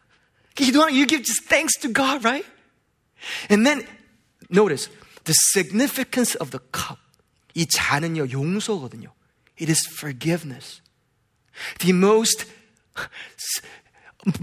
기도하는 0.55 0.93
you 0.93 1.07
give 1.07 1.23
just 1.23 1.47
thanks 1.47 1.79
to 1.79 1.91
God, 1.93 2.27
right? 2.27 2.45
And 3.49 3.65
then 3.65 3.87
notice 4.53 4.89
the 5.23 5.33
significance 5.33 6.37
of 6.39 6.51
the 6.51 6.61
cup. 6.71 6.99
이 7.55 7.65
잔은요 7.65 8.31
용서거든요. 8.31 9.11
It 9.59 9.69
is 9.69 9.87
forgiveness. 9.87 10.81
The 11.79 11.93
most 11.93 12.47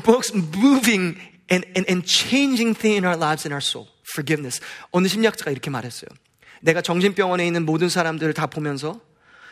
most 0.06 0.34
moving 0.34 1.18
and, 1.48 1.66
and, 1.74 1.88
and 1.88 2.06
changing 2.06 2.76
thing 2.76 2.96
in 2.96 3.04
our 3.04 3.16
lives 3.16 3.44
and 3.44 3.52
our 3.52 3.62
soul. 3.62 3.88
forgiveness. 4.12 4.60
어느 4.90 5.08
심리학자가 5.08 5.50
이렇게 5.50 5.70
말했어요. 5.70 6.08
내가 6.60 6.82
정신병원에 6.82 7.46
있는 7.46 7.64
모든 7.64 7.88
사람들을 7.88 8.34
다 8.34 8.46
보면서 8.46 9.00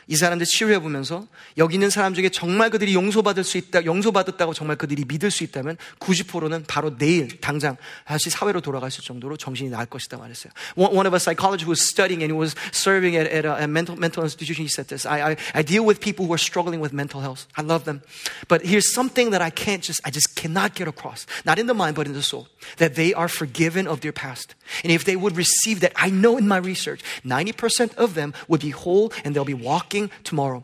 이 0.08 0.16
사람들 0.16 0.46
치료해 0.46 0.80
보면서 0.80 1.28
여기 1.58 1.76
있는 1.76 1.90
사람 1.90 2.14
중에 2.14 2.30
정말 2.30 2.70
그들이 2.70 2.94
용서받을 2.94 3.44
수 3.44 3.58
있다, 3.58 3.86
용서받았다고 3.86 4.54
정말 4.54 4.76
그들이 4.76 5.06
믿을 5.08 5.32
수 5.32 5.44
있다면 5.44 5.78
90%는 6.00 6.66
바로 6.68 6.98
내일 6.98 7.40
당장 7.40 7.78
다시 8.06 8.30
사회로 8.30 8.62
돌아갔을 8.62 9.04
정도로 9.04 9.38
정신이 9.38 9.70
나을 9.70 9.86
것이다 9.86 10.18
말했어요. 10.18 10.52
One 10.76 11.08
of 11.08 11.16
a 11.16 11.20
psychologist 11.20 11.66
who 11.66 11.72
was 11.72 11.82
studying 11.82 12.24
and 12.24 12.34
who 12.34 12.40
was 12.40 12.56
serving 12.74 13.16
at, 13.16 13.32
at 13.32 13.46
a, 13.46 13.68
mental 13.68 13.96
mental 13.98 14.24
institution, 14.24 14.66
he 14.66 14.70
said 14.70 14.88
this: 14.88 15.06
I, 15.08 15.32
I 15.32 15.36
I 15.56 15.64
deal 15.64 15.86
with 15.86 16.00
people 16.00 16.26
who 16.28 16.34
are 16.34 16.42
struggling 16.42 16.82
with 16.82 16.92
mental 16.92 17.22
health. 17.22 17.48
I 17.56 17.62
love 17.62 17.86
them, 17.86 18.02
but 18.48 18.62
here's 18.64 18.92
something 18.92 19.32
that 19.32 19.42
I 19.42 19.50
can't 19.50 19.82
just 19.82 20.02
I 20.04 20.12
just 20.12 20.36
cannot 20.36 20.76
get 20.76 20.88
across, 20.88 21.26
not 21.46 21.60
in 21.60 21.68
the 21.68 21.74
mind 21.74 21.96
but 21.96 22.08
in 22.08 22.14
the 22.14 22.24
soul, 22.24 22.48
that 22.78 22.96
they 22.96 23.14
are 23.14 23.28
forgiven 23.28 23.88
of 23.88 24.02
their 24.02 24.12
past, 24.12 24.56
and 24.84 24.92
if 24.92 25.06
they 25.06 25.16
would 25.16 25.38
receive 25.38 25.80
that, 25.82 25.94
I 25.96 26.10
know 26.10 26.38
in 26.38 26.48
my 26.48 26.58
research, 26.58 27.02
90% 27.26 27.96
of 27.96 28.16
them 28.16 28.34
would 28.48 28.62
be 28.62 28.72
whole 28.72 29.12
and 29.24 29.36
they'll 29.36 29.46
be 29.46 29.54
walking 29.54 29.97
working 29.99 30.11
tomorrow. 30.25 30.63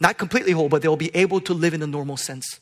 Not 0.00 0.16
completely 0.18 0.52
whole, 0.52 0.68
but 0.68 0.82
they'll 0.82 0.96
be 0.96 1.10
able 1.14 1.40
to 1.42 1.54
live 1.54 1.74
in 1.74 1.82
a 1.82 1.86
normal 1.86 2.16
sense. 2.16 2.60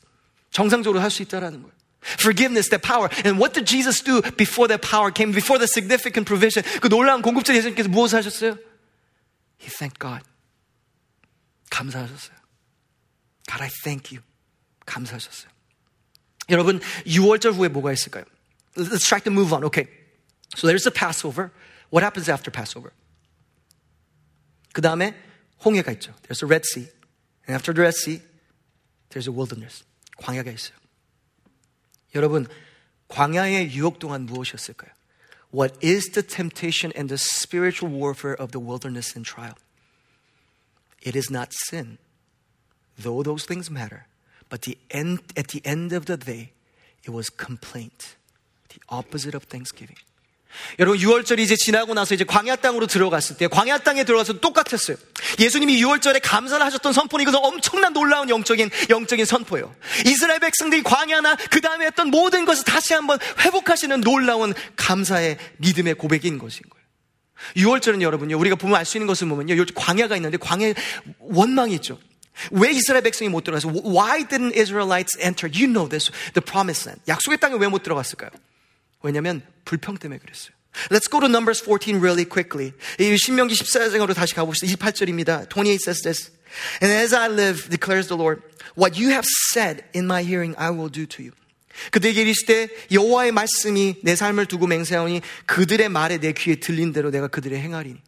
정상적으로 0.51 0.99
있다라는 0.99 1.61
거예요. 1.63 1.71
Forgiveness, 2.01 2.69
that 2.69 2.81
power. 2.81 3.09
And 3.25 3.39
what 3.39 3.53
did 3.53 3.67
Jesus 3.67 4.01
do 4.01 4.21
before 4.37 4.67
that 4.69 4.81
power 4.81 5.11
came, 5.11 5.31
before 5.31 5.59
the 5.59 5.67
significant 5.67 6.25
provision? 6.25 6.63
그 6.81 6.87
놀라운 6.87 7.21
공급자 7.21 7.53
예수님께서 7.55 7.89
무엇을 7.89 8.17
하셨어요? 8.17 8.57
He 9.59 9.69
thanked 9.69 9.99
God. 9.99 10.23
감사하셨어요. 11.69 12.37
God, 13.47 13.61
I 13.61 13.69
thank 13.83 14.15
you. 14.15 14.23
감사하셨어요. 14.85 15.51
여러분, 16.49 16.79
유월절 17.05 17.53
후에 17.53 17.67
뭐가 17.67 17.93
있을까요? 17.93 18.23
Let's 18.75 19.05
try 19.05 19.21
to 19.21 19.31
move 19.31 19.53
on. 19.53 19.63
Okay. 19.65 19.87
So 20.55 20.67
there's 20.67 20.83
the 20.83 20.91
Passover. 20.91 21.51
What 21.91 22.03
happens 22.03 22.29
after 22.29 22.49
Passover? 22.49 22.91
그 24.73 24.81
다음에 24.81 25.13
홍해가 25.64 25.92
있죠. 25.92 26.14
There's 26.22 26.44
a 26.44 26.48
Red 26.48 26.64
Sea. 26.64 26.88
And 27.46 27.54
after 27.54 27.72
the 27.72 27.82
Red 27.82 27.96
Sea, 27.96 28.22
there's 29.10 29.28
a 29.28 29.34
wilderness. 29.34 29.84
광야가 30.18 30.50
있어요. 30.50 30.76
여러분, 32.14 32.46
광야의 33.08 33.72
유혹 33.72 33.98
동안 33.98 34.26
무엇이었을까요? 34.26 34.90
What 35.52 35.78
is 35.82 36.10
the 36.10 36.22
temptation 36.26 36.92
and 36.96 37.08
the 37.08 37.18
spiritual 37.18 37.92
warfare 37.92 38.34
of 38.34 38.50
the 38.50 38.58
wilderness 38.58 39.14
and 39.14 39.24
trial? 39.24 39.54
It 41.02 41.14
is 41.14 41.30
not 41.30 41.52
sin, 41.52 41.98
though 42.98 43.22
those 43.22 43.46
things 43.46 43.70
matter. 43.70 44.06
But 44.48 44.62
the 44.62 44.78
end, 44.90 45.20
at 45.36 45.48
the 45.48 45.60
end 45.64 45.92
of 45.92 46.06
the 46.06 46.16
day, 46.16 46.52
it 47.04 47.10
was 47.10 47.30
complaint, 47.30 48.16
the 48.68 48.80
opposite 48.88 49.34
of 49.34 49.44
thanksgiving. 49.44 49.98
여러분 50.79 50.99
6월절이 50.99 51.39
이제 51.39 51.55
지나고 51.55 51.93
나서 51.93 52.15
이제 52.15 52.23
광야 52.23 52.55
땅으로 52.57 52.87
들어갔을 52.87 53.37
때 53.37 53.47
광야 53.47 53.79
땅에 53.79 54.03
들어가서 54.03 54.33
똑같았어요. 54.39 54.97
예수님이 55.39 55.81
6월절에 55.81 56.19
감사를 56.23 56.63
하셨던 56.65 56.93
선포는 56.93 57.23
이것은 57.23 57.39
엄청난 57.41 57.93
놀라운 57.93 58.29
영적인 58.29 58.69
영적인 58.89 59.25
선포예요. 59.25 59.73
이스라엘 60.05 60.39
백성들이 60.39 60.83
광야나 60.83 61.35
그 61.49 61.61
다음에 61.61 61.85
했던 61.85 62.09
모든 62.09 62.45
것을 62.45 62.63
다시 62.65 62.93
한번 62.93 63.19
회복하시는 63.39 64.01
놀라운 64.01 64.53
감사의 64.75 65.37
믿음의 65.57 65.95
고백인 65.95 66.37
것인 66.37 66.61
거예요. 66.69 66.79
6월절은 67.55 68.01
여러분요 68.01 68.37
우리가 68.37 68.55
보면 68.55 68.75
알 68.75 68.85
수 68.85 68.97
있는 68.97 69.07
것을 69.07 69.27
보면요 69.29 69.55
광야가 69.75 70.15
있는데 70.17 70.37
광야에 70.37 70.73
원망이 71.19 71.75
있죠. 71.75 71.99
왜 72.51 72.71
이스라엘 72.71 73.03
백성이 73.03 73.29
못 73.29 73.43
들어가서 73.43 73.69
Why 73.69 74.23
didn't 74.23 74.57
Israelites 74.57 75.17
enter? 75.21 75.49
You 75.53 75.67
know 75.67 75.87
this, 75.89 76.11
the 76.33 76.43
promised 76.43 76.87
land. 76.87 77.01
약속의 77.07 77.39
땅에 77.39 77.55
왜 77.55 77.67
못 77.67 77.83
들어갔을까요? 77.83 78.29
왜냐면 79.01 79.41
불평 79.65 79.97
때문에 79.97 80.19
그랬어요. 80.19 80.53
Let's 80.89 81.09
go 81.09 81.19
to 81.19 81.27
Numbers 81.27 81.63
14 81.63 81.97
really 81.99 82.25
quickly. 82.25 82.73
이 82.99 83.17
신명기 83.17 83.55
14장으로 83.55 84.13
다시 84.13 84.35
가봅시다. 84.35 84.67
28절입니다. 84.67 85.49
28 85.49 85.75
says 85.75 86.01
this. 86.01 86.31
And 86.81 86.93
as 86.93 87.13
I 87.13 87.27
live, 87.29 87.69
declares 87.69 88.07
the 88.07 88.17
Lord, 88.17 88.41
what 88.77 88.99
you 88.99 89.11
have 89.11 89.27
said 89.51 89.83
in 89.95 90.05
my 90.05 90.23
hearing, 90.23 90.55
I 90.57 90.71
will 90.71 90.91
do 90.91 91.05
to 91.05 91.23
you. 91.23 91.31
그들에게 91.91 92.21
이르시되 92.21 92.69
여호와의 92.91 93.31
말씀이 93.31 93.97
내 94.03 94.15
삶을 94.15 94.47
두고 94.47 94.67
맹세하오니 94.67 95.21
그들의 95.45 95.89
말에 95.89 96.17
내 96.17 96.33
귀에 96.33 96.55
들린 96.55 96.91
대로 96.91 97.09
내가 97.09 97.27
그들의 97.27 97.59
행하리니. 97.59 98.01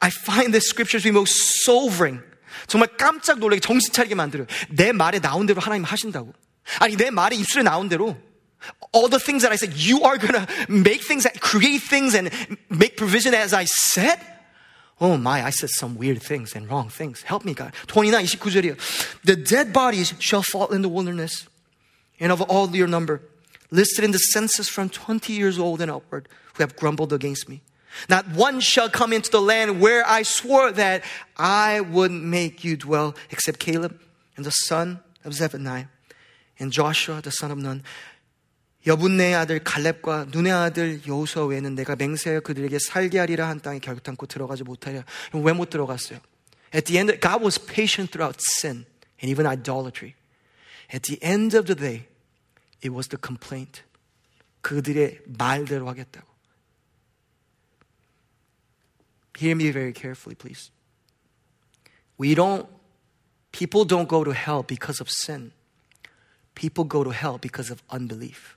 I 0.00 0.10
find 0.10 0.52
the 0.52 0.62
scriptures 0.62 1.02
to 1.02 1.10
be 1.10 1.16
most 1.16 1.34
sobering. 1.68 2.22
정말 2.66 2.88
깜짝 2.96 3.38
놀라게 3.38 3.60
정신 3.60 3.92
차리게 3.92 4.14
만들어요. 4.14 4.46
내 4.70 4.92
말에 4.92 5.20
나온 5.20 5.46
대로 5.46 5.60
하나님 5.60 5.84
하신다고. 5.84 6.32
아니 6.80 6.96
내 6.96 7.10
말에 7.10 7.36
입술에 7.36 7.62
나온 7.62 7.88
대로 7.88 8.16
all 8.92 9.08
the 9.08 9.20
things 9.20 9.42
that 9.42 9.52
I 9.52 9.56
said, 9.56 9.74
you 9.74 10.02
are 10.02 10.18
going 10.18 10.34
to 10.34 10.48
make 10.68 11.02
things 11.02 11.24
that 11.24 11.40
create 11.40 11.82
things 11.82 12.14
and 12.14 12.30
make 12.68 12.96
provision 12.96 13.34
as 13.34 13.52
I 13.52 13.64
said? 13.64 14.20
Oh 15.00 15.16
my, 15.16 15.44
I 15.44 15.50
said 15.50 15.70
some 15.70 15.96
weird 15.96 16.20
things 16.22 16.54
and 16.54 16.68
wrong 16.68 16.88
things. 16.88 17.22
Help 17.22 17.44
me, 17.44 17.54
God. 17.54 17.72
29, 17.86 18.24
29절이요. 18.24 19.22
The 19.22 19.36
dead 19.36 19.72
bodies 19.72 20.14
shall 20.18 20.42
fall 20.42 20.68
in 20.68 20.82
the 20.82 20.88
wilderness, 20.88 21.46
and 22.18 22.32
of 22.32 22.42
all 22.42 22.74
your 22.74 22.88
number, 22.88 23.22
listed 23.70 24.04
in 24.04 24.10
the 24.10 24.18
census 24.18 24.68
from 24.68 24.88
20 24.88 25.32
years 25.32 25.58
old 25.58 25.80
and 25.80 25.90
upward, 25.90 26.28
who 26.54 26.62
have 26.64 26.74
grumbled 26.74 27.12
against 27.12 27.48
me. 27.48 27.62
Not 28.08 28.28
one 28.28 28.60
shall 28.60 28.88
come 28.88 29.12
into 29.12 29.30
the 29.30 29.40
land 29.40 29.80
where 29.80 30.06
I 30.06 30.22
swore 30.22 30.72
that 30.72 31.04
I 31.36 31.80
would 31.80 32.10
make 32.10 32.64
you 32.64 32.76
dwell, 32.76 33.14
except 33.30 33.60
Caleb 33.60 34.00
and 34.36 34.44
the 34.44 34.50
son 34.50 35.00
of 35.24 35.32
Jephunneh 35.32 35.88
and 36.58 36.72
Joshua 36.72 37.20
the 37.22 37.30
son 37.30 37.50
of 37.50 37.58
Nun 37.58 37.82
여분네의 38.87 39.33
아들 39.35 39.63
갈렙과 39.63 40.25
눈의 40.31 40.51
아들 40.51 41.01
여호수아 41.07 41.45
외에는 41.45 41.73
내가 41.75 41.95
맹세하여 41.95 42.41
그들에게 42.41 42.77
살게 42.79 43.17
하리라 43.19 43.47
한 43.47 43.61
땅에 43.61 43.79
결단코 43.79 44.25
들어가지 44.25 44.63
못하리라. 44.63 45.05
왜 45.33 45.53
못 45.53 45.69
들어갔어요? 45.69 46.19
At 46.75 46.85
the 46.85 46.97
end, 46.99 47.19
God 47.21 47.43
was 47.43 47.63
patient 47.63 48.11
throughout 48.11 48.37
sin 48.59 48.85
and 49.21 49.29
even 49.29 49.45
idolatry. 49.45 50.15
At 50.93 51.03
the 51.03 51.17
end 51.23 51.55
of 51.55 51.65
the 51.65 51.75
day, 51.75 52.07
it 52.83 52.91
was 52.91 53.07
the 53.07 53.17
complaint. 53.21 53.83
그들의 54.61 55.21
말대로 55.27 55.87
하겠다고. 55.87 56.27
Hear 59.37 59.55
me 59.55 59.71
very 59.71 59.93
carefully, 59.93 60.35
please. 60.35 60.71
We 62.17 62.35
don't, 62.35 62.67
people 63.51 63.85
don't 63.85 64.07
go 64.07 64.23
to 64.23 64.31
hell 64.31 64.63
because 64.65 65.01
of 65.01 65.09
sin. 65.09 65.51
People 66.53 66.85
go 66.85 67.03
to 67.03 67.11
hell 67.11 67.39
because 67.39 67.71
of 67.71 67.81
unbelief. 67.89 68.56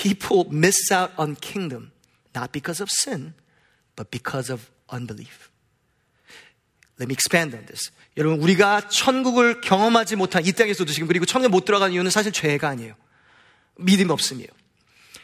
People 0.00 0.46
miss 0.50 0.90
out 0.90 1.10
on 1.18 1.36
kingdom 1.36 1.92
not 2.34 2.52
because 2.52 2.80
of 2.80 2.90
sin, 2.90 3.34
but 3.96 4.10
because 4.10 4.50
of 4.50 4.70
unbelief. 4.88 5.50
Let 6.98 7.08
me 7.08 7.14
expand 7.14 7.54
on 7.54 7.66
this. 7.66 7.90
여러분, 8.16 8.40
우리가 8.40 8.88
천국을 8.88 9.60
경험하지 9.60 10.16
못한 10.16 10.44
이 10.44 10.52
땅에서도 10.52 10.92
지금 10.92 11.08
그리고 11.08 11.24
천국에 11.24 11.50
못 11.50 11.64
들어가는 11.64 11.92
이유는 11.94 12.10
사실 12.10 12.32
죄가 12.32 12.68
아니에요. 12.68 12.94
믿음 13.78 14.10
없음이에요. 14.10 14.48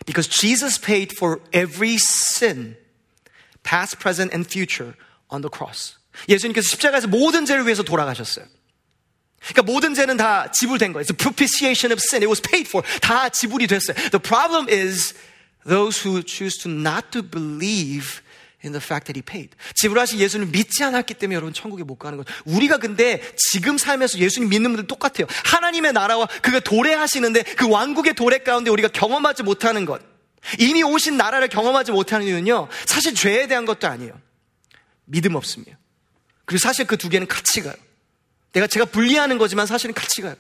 Because 0.05 0.29
Jesus 0.29 0.81
paid 0.81 1.15
for 1.17 1.41
every 1.53 1.97
sin, 1.97 2.77
past, 3.63 3.99
present, 3.99 4.33
and 4.35 4.49
future 4.49 4.95
on 5.31 5.43
the 5.43 5.51
cross. 5.53 5.97
예수님께서 6.29 6.69
십자가에서 6.69 7.09
모든 7.09 7.45
죄를 7.45 7.65
위해서 7.65 7.83
돌아가셨어요. 7.83 8.47
그러니까 9.41 9.63
모든 9.63 9.95
죄는 9.95 10.17
다 10.17 10.51
지불된 10.51 10.93
거예요. 10.93 11.05
A 11.09 11.17
propitiation 11.17 11.93
of 11.93 12.01
sin. 12.03 12.23
It 12.23 12.29
was 12.29 12.41
paid 12.41 12.69
for. 12.69 12.87
다 13.01 13.29
지불이 13.29 13.67
됐어요. 13.67 13.95
The 14.11 14.19
problem 14.21 14.69
is 14.69 15.15
those 15.67 16.03
who 16.07 16.23
choose 16.23 16.59
to 16.63 16.71
not 16.71 17.11
to 17.13 17.23
believe 17.23 18.23
in 18.65 18.73
the 18.73 18.83
fact 18.83 19.07
that 19.07 19.15
he 19.15 19.23
paid. 19.23 19.51
지불하신 19.77 20.19
예수를 20.19 20.47
믿지 20.47 20.83
않았기 20.83 21.15
때문에 21.15 21.37
여러분 21.37 21.53
천국에 21.53 21.85
못 21.85 21.97
가는 21.97 22.19
거예요. 22.19 22.25
우리가 22.45 22.79
근데 22.79 23.23
지금 23.37 23.79
삶에서 23.79 24.19
예수님 24.19 24.49
믿는 24.49 24.71
분들 24.71 24.87
똑같아요. 24.89 25.27
하나님의 25.45 25.93
나라와 25.93 26.27
그가 26.43 26.59
도래하시는데 26.61 27.43
그 27.57 27.69
왕국의 27.69 28.15
도래 28.15 28.39
가운데 28.39 28.71
우리가 28.71 28.89
경험하지 28.89 29.45
못하는 29.45 29.85
것. 29.85 30.03
이미 30.59 30.83
오신 30.83 31.17
나라를 31.17 31.49
경험하지 31.49 31.93
못하는 31.93 32.27
이유는요. 32.27 32.69
사실 32.87 33.15
죄에 33.15 33.47
대한 33.47 33.65
것도 33.65 33.87
아니에요. 33.87 34.19
믿음 35.05 35.35
없음이에요. 35.35 35.77
그리고 36.45 36.59
사실 36.59 36.87
그 36.87 36.97
두 36.97 37.09
개는 37.09 37.27
같이 37.27 37.63
가요. 37.63 37.75
내가 38.56 38.68
제가 38.68 38.86
분리하는 38.86 39.38
거지만 39.38 39.66
사실은 39.66 39.94
같이 39.94 40.22
가요. 40.22 40.36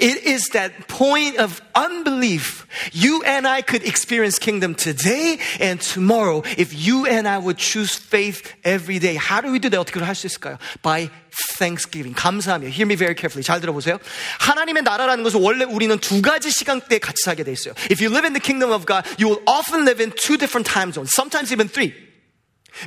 It 0.00 0.26
is 0.26 0.50
that 0.50 0.88
point 0.88 1.38
of 1.38 1.62
unbelief. 1.76 2.66
You 2.92 3.22
and 3.24 3.46
I 3.46 3.62
could 3.62 3.86
experience 3.86 4.36
kingdom 4.36 4.74
today 4.74 5.38
and 5.60 5.80
tomorrow 5.80 6.42
if 6.58 6.74
you 6.74 7.06
and 7.06 7.28
I 7.28 7.38
would 7.38 7.58
choose 7.58 7.94
faith 7.94 8.42
every 8.64 8.98
day. 8.98 9.14
How 9.14 9.40
do 9.40 9.52
we 9.52 9.60
do 9.60 9.70
that? 9.70 9.78
어떻게 9.78 10.00
할수 10.00 10.26
있을까요? 10.26 10.58
By 10.82 11.10
thanksgiving. 11.58 12.12
감사하며. 12.14 12.68
Hear 12.68 12.86
me 12.90 12.96
very 12.96 13.14
carefully. 13.14 13.44
잘 13.44 13.60
들어보세요. 13.60 13.98
하나님의 14.40 14.82
나라라는 14.82 15.22
것은 15.22 15.40
원래 15.40 15.64
우리는 15.64 15.96
두 16.00 16.20
가지 16.22 16.50
시간대에 16.50 16.98
같이 16.98 17.22
살게 17.24 17.44
돼 17.44 17.52
있어요. 17.52 17.74
If 17.88 18.02
you 18.02 18.10
live 18.10 18.26
in 18.26 18.34
the 18.34 18.42
kingdom 18.42 18.72
of 18.74 18.84
God, 18.84 19.06
you 19.22 19.30
will 19.30 19.42
often 19.46 19.86
live 19.86 20.02
in 20.02 20.10
two 20.10 20.36
different 20.36 20.68
time 20.68 20.90
zones. 20.90 21.14
Sometimes 21.14 21.52
even 21.54 21.70
three. 21.70 21.94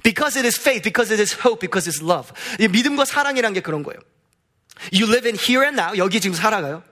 Because 0.03 0.37
it 0.37 0.45
is 0.45 0.59
faith, 0.59 0.83
because 0.83 1.11
it 1.11 1.19
is 1.19 1.39
hope, 1.39 1.61
because 1.61 1.87
it's 1.87 2.03
love. 2.03 2.31
믿음과 2.59 3.05
사랑이란 3.05 3.53
게 3.53 3.61
그런 3.61 3.83
거예요. 3.83 3.99
You 4.91 5.05
live 5.05 5.27
in 5.27 5.35
here 5.35 5.63
and 5.63 5.79
now. 5.79 5.95
여기 5.97 6.19
지금 6.19 6.35
살아가요. 6.35 6.83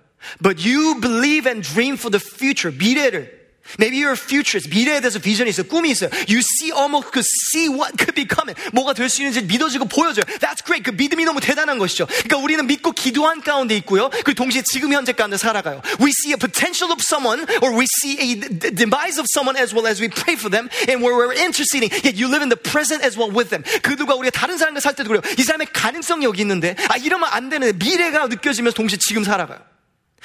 But 0.41 0.59
you 0.59 0.99
believe 0.99 1.47
and 1.49 1.61
dream 1.61 1.95
for 1.95 2.11
the 2.11 2.19
future. 2.19 2.71
미래를. 2.75 3.42
Maybe 3.77 4.01
you're 4.01 4.17
a 4.17 4.17
futurist. 4.17 4.67
미래에 4.73 4.99
대해서 4.99 5.19
비전이 5.19 5.51
있어요. 5.51 5.67
꿈이 5.67 5.91
있어요. 5.91 6.09
You 6.25 6.41
see 6.41 6.73
almost 6.73 7.13
could 7.13 7.21
see 7.53 7.69
what 7.69 7.93
could 8.01 8.17
be 8.17 8.25
coming. 8.25 8.57
뭐가 8.73 8.93
될 8.93 9.09
수 9.09 9.21
있는지 9.21 9.43
믿어지고 9.45 9.85
보여져요. 9.85 10.25
That's 10.41 10.65
great. 10.65 10.81
그 10.81 10.89
믿음이 10.89 11.23
너무 11.23 11.39
대단한 11.39 11.77
것이죠. 11.77 12.07
그러니까 12.07 12.37
우리는 12.37 12.65
믿고 12.65 12.93
기도한 12.93 13.41
가운데 13.41 13.77
있고요. 13.77 14.09
그 14.25 14.33
동시에 14.33 14.63
지금 14.65 14.91
현재 14.91 15.11
가운데 15.13 15.37
살아가요. 15.37 15.83
We 16.01 16.09
see 16.09 16.33
a 16.33 16.37
potential 16.41 16.89
of 16.89 16.97
someone 17.05 17.45
or 17.61 17.77
we 17.77 17.85
see 18.01 18.17
a 18.17 18.39
demise 18.73 19.21
of 19.21 19.29
someone 19.29 19.53
as 19.61 19.69
well 19.69 19.85
as 19.85 20.01
we 20.01 20.09
pray 20.09 20.33
for 20.33 20.49
them 20.49 20.65
and 20.89 21.05
where 21.05 21.13
we're 21.13 21.37
interceding. 21.37 21.93
Yet 22.01 22.17
you 22.17 22.25
live 22.25 22.41
in 22.41 22.49
the 22.49 22.57
present 22.57 23.05
as 23.05 23.13
well 23.13 23.29
with 23.29 23.53
them. 23.53 23.61
그들과 23.85 24.17
우리가 24.17 24.33
다른 24.33 24.57
사람과 24.57 24.81
살 24.81 24.95
때도 24.97 25.13
그래요. 25.13 25.21
이 25.37 25.43
사람의 25.45 25.69
가능성이 25.77 26.25
여기 26.25 26.41
있는데 26.41 26.73
아 26.89 26.97
이러면 26.97 27.29
안 27.29 27.53
되는데 27.53 27.77
미래가 27.77 28.25
느껴지면서 28.33 28.73
동시에 28.73 28.97
지금 28.97 29.23
살아가요. 29.23 29.61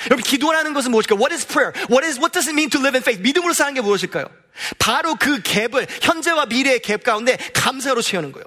여러분 0.07 0.23
기도라는 0.23 0.75
것은 0.75 0.91
무엇일까요? 0.91 1.19
What 1.19 1.35
is 1.35 1.47
prayer? 1.47 1.73
What 1.89 2.05
is 2.05 2.19
what 2.19 2.33
does 2.33 2.49
it 2.49 2.55
mean 2.55 2.71
to 2.71 2.81
live 2.81 2.97
in 2.97 3.03
faith? 3.03 3.23
믿음으로 3.23 3.55
사는 3.55 3.73
게 3.75 3.81
무엇일까요? 3.81 4.27
바로 4.79 5.15
그 5.15 5.41
갭을 5.41 5.87
현재와 6.03 6.47
미래의 6.47 6.81
갭 6.81 7.03
가운데 7.03 7.37
감사로 7.55 8.03
채우는 8.03 8.33
거예요. 8.33 8.45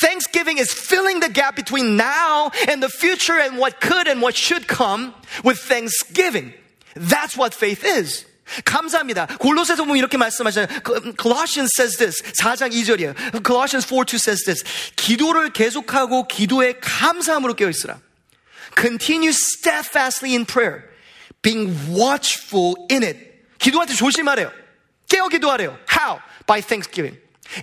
Thanksgiving 0.00 0.58
is 0.58 0.72
filling 0.72 1.20
the 1.20 1.32
gap 1.32 1.56
between 1.56 2.00
now 2.00 2.50
and 2.68 2.80
the 2.80 2.88
future 2.90 3.38
and 3.38 3.60
what 3.60 3.80
could 3.80 4.08
and 4.08 4.22
what 4.22 4.36
should 4.36 4.66
come 4.66 5.12
with 5.44 5.60
thanksgiving. 5.60 6.54
That's 6.94 7.36
what 7.36 7.54
faith 7.54 7.84
is. 7.84 8.24
감사합니다. 8.64 9.26
골로새서 9.38 9.84
보면 9.84 9.98
이렇게 9.98 10.16
말씀하잖아요. 10.16 10.68
Colossians 11.20 11.70
says 11.76 11.98
this. 11.98 12.22
4장 12.40 12.72
2절이에요. 12.72 13.44
Colossians 13.44 13.86
4:2 13.86 14.16
says 14.16 14.44
this. 14.44 14.64
기도를 14.94 15.52
계속하고 15.52 16.28
기도에 16.28 16.78
감사함으로 16.80 17.54
깨어 17.54 17.68
있으라. 17.68 17.98
Continue 18.74 19.32
steadfastly 19.32 20.34
in 20.34 20.44
prayer, 20.44 20.90
being 21.42 21.72
watchful 21.90 22.76
in 22.90 23.02
it. 23.02 23.16
기도할 23.58 23.86
때 23.86 23.94
조심하래요. 23.94 24.52
깨어 25.08 25.28
기도하래요. 25.28 25.78
How? 25.88 26.20
By 26.46 26.60
thanksgiving. 26.60 27.18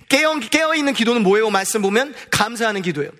깨어, 0.08 0.38
깨어 0.40 0.74
있는 0.74 0.94
기도는 0.94 1.22
뭐예요? 1.22 1.50
말씀 1.50 1.82
보면 1.82 2.14
감사하는 2.30 2.82
기도예요. 2.82 3.10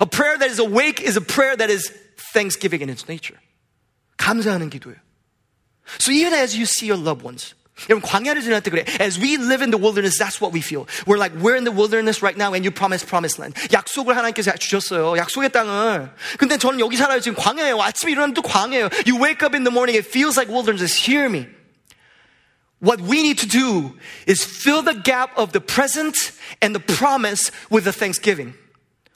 A 0.00 0.06
prayer 0.06 0.38
that 0.38 0.50
is 0.50 0.60
awake 0.60 1.00
is 1.00 1.16
a 1.16 1.24
prayer 1.24 1.56
that 1.56 1.72
is 1.72 1.90
thanksgiving 2.32 2.82
in 2.82 2.90
its 2.90 3.08
nature. 3.08 3.38
감사하는 4.18 4.70
기도예요. 4.70 5.00
So 5.98 6.12
even 6.12 6.32
as 6.32 6.56
you 6.56 6.64
see 6.64 6.86
your 6.86 6.96
loved 6.96 7.24
ones, 7.24 7.54
여러분 7.88 8.08
광야를 8.08 8.42
지날 8.42 8.60
때 8.60 8.70
그래. 8.70 8.84
As 9.00 9.18
we 9.18 9.36
live 9.36 9.62
in 9.62 9.70
the 9.70 9.80
wilderness, 9.80 10.18
that's 10.18 10.40
what 10.40 10.52
we 10.52 10.60
feel. 10.60 10.86
We're 11.06 11.18
like 11.18 11.34
we're 11.40 11.56
in 11.56 11.64
the 11.64 11.74
wilderness 11.74 12.22
right 12.22 12.36
now, 12.36 12.54
and 12.54 12.62
you 12.62 12.70
promise 12.70 13.04
promised 13.04 13.40
land. 13.40 13.58
약속을 13.72 14.16
하나님께서 14.16 14.54
주셨어요. 14.56 15.16
약속의 15.16 15.50
땅을. 15.50 16.12
근데 16.38 16.58
저는 16.58 16.80
여기 16.80 16.96
살아요. 16.96 17.20
지금 17.20 17.36
광야예요. 17.36 17.80
아침에 17.80 18.12
일어나면 18.12 18.34
또 18.34 18.42
광야예요. 18.42 18.90
You 19.06 19.18
wake 19.18 19.42
up 19.42 19.56
in 19.56 19.64
the 19.64 19.72
morning, 19.72 19.96
it 19.96 20.06
feels 20.06 20.38
like 20.38 20.52
wilderness. 20.52 20.94
Hear 20.94 21.26
me. 21.26 21.48
What 22.78 23.00
we 23.00 23.22
need 23.22 23.38
to 23.38 23.46
do 23.46 23.94
is 24.26 24.44
fill 24.44 24.82
the 24.82 24.94
gap 24.94 25.30
of 25.38 25.52
the 25.52 25.60
present 25.60 26.32
and 26.60 26.74
the 26.74 26.80
promise 26.80 27.50
with 27.70 27.84
the 27.84 27.92
thanksgiving. 27.92 28.54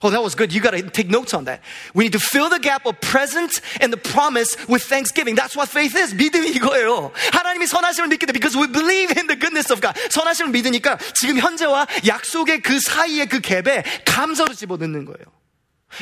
Oh, 0.03 0.11
that 0.11 0.23
was 0.23 0.35
good. 0.35 0.53
You 0.53 0.61
got 0.61 0.73
to 0.73 0.83
take 0.91 1.09
notes 1.09 1.33
on 1.33 1.47
that. 1.47 1.62
We 1.95 2.05
need 2.05 2.12
to 2.12 2.21
fill 2.21 2.51
the 2.51 2.59
gap 2.59 2.85
of 2.85 3.01
present 3.01 3.62
and 3.81 3.91
the 3.91 3.97
promise 3.97 4.55
with 4.69 4.83
thanksgiving. 4.83 5.35
That's 5.35 5.57
what 5.57 5.71
faith 5.71 5.97
is. 5.97 6.15
믿음이 6.15 6.51
이거예요. 6.51 7.12
하나님이 7.33 7.67
선하심을 7.67 8.09
믿기 8.09 8.27
때문에 8.27 8.39
because 8.39 8.55
we 8.57 8.67
believe 8.71 9.11
in 9.17 9.27
the 9.27 9.37
goodness 9.41 9.73
of 9.73 9.81
God. 9.81 9.99
선하심을 10.11 10.53
믿으니까 10.53 10.99
지금 11.15 11.39
현재와 11.39 11.87
약속의 12.07 12.61
그 12.61 12.79
사이의 12.79 13.27
그 13.27 13.41
갭에 13.41 14.05
감사로 14.05 14.53
집어넣는 14.53 15.07
거예요. 15.07 15.25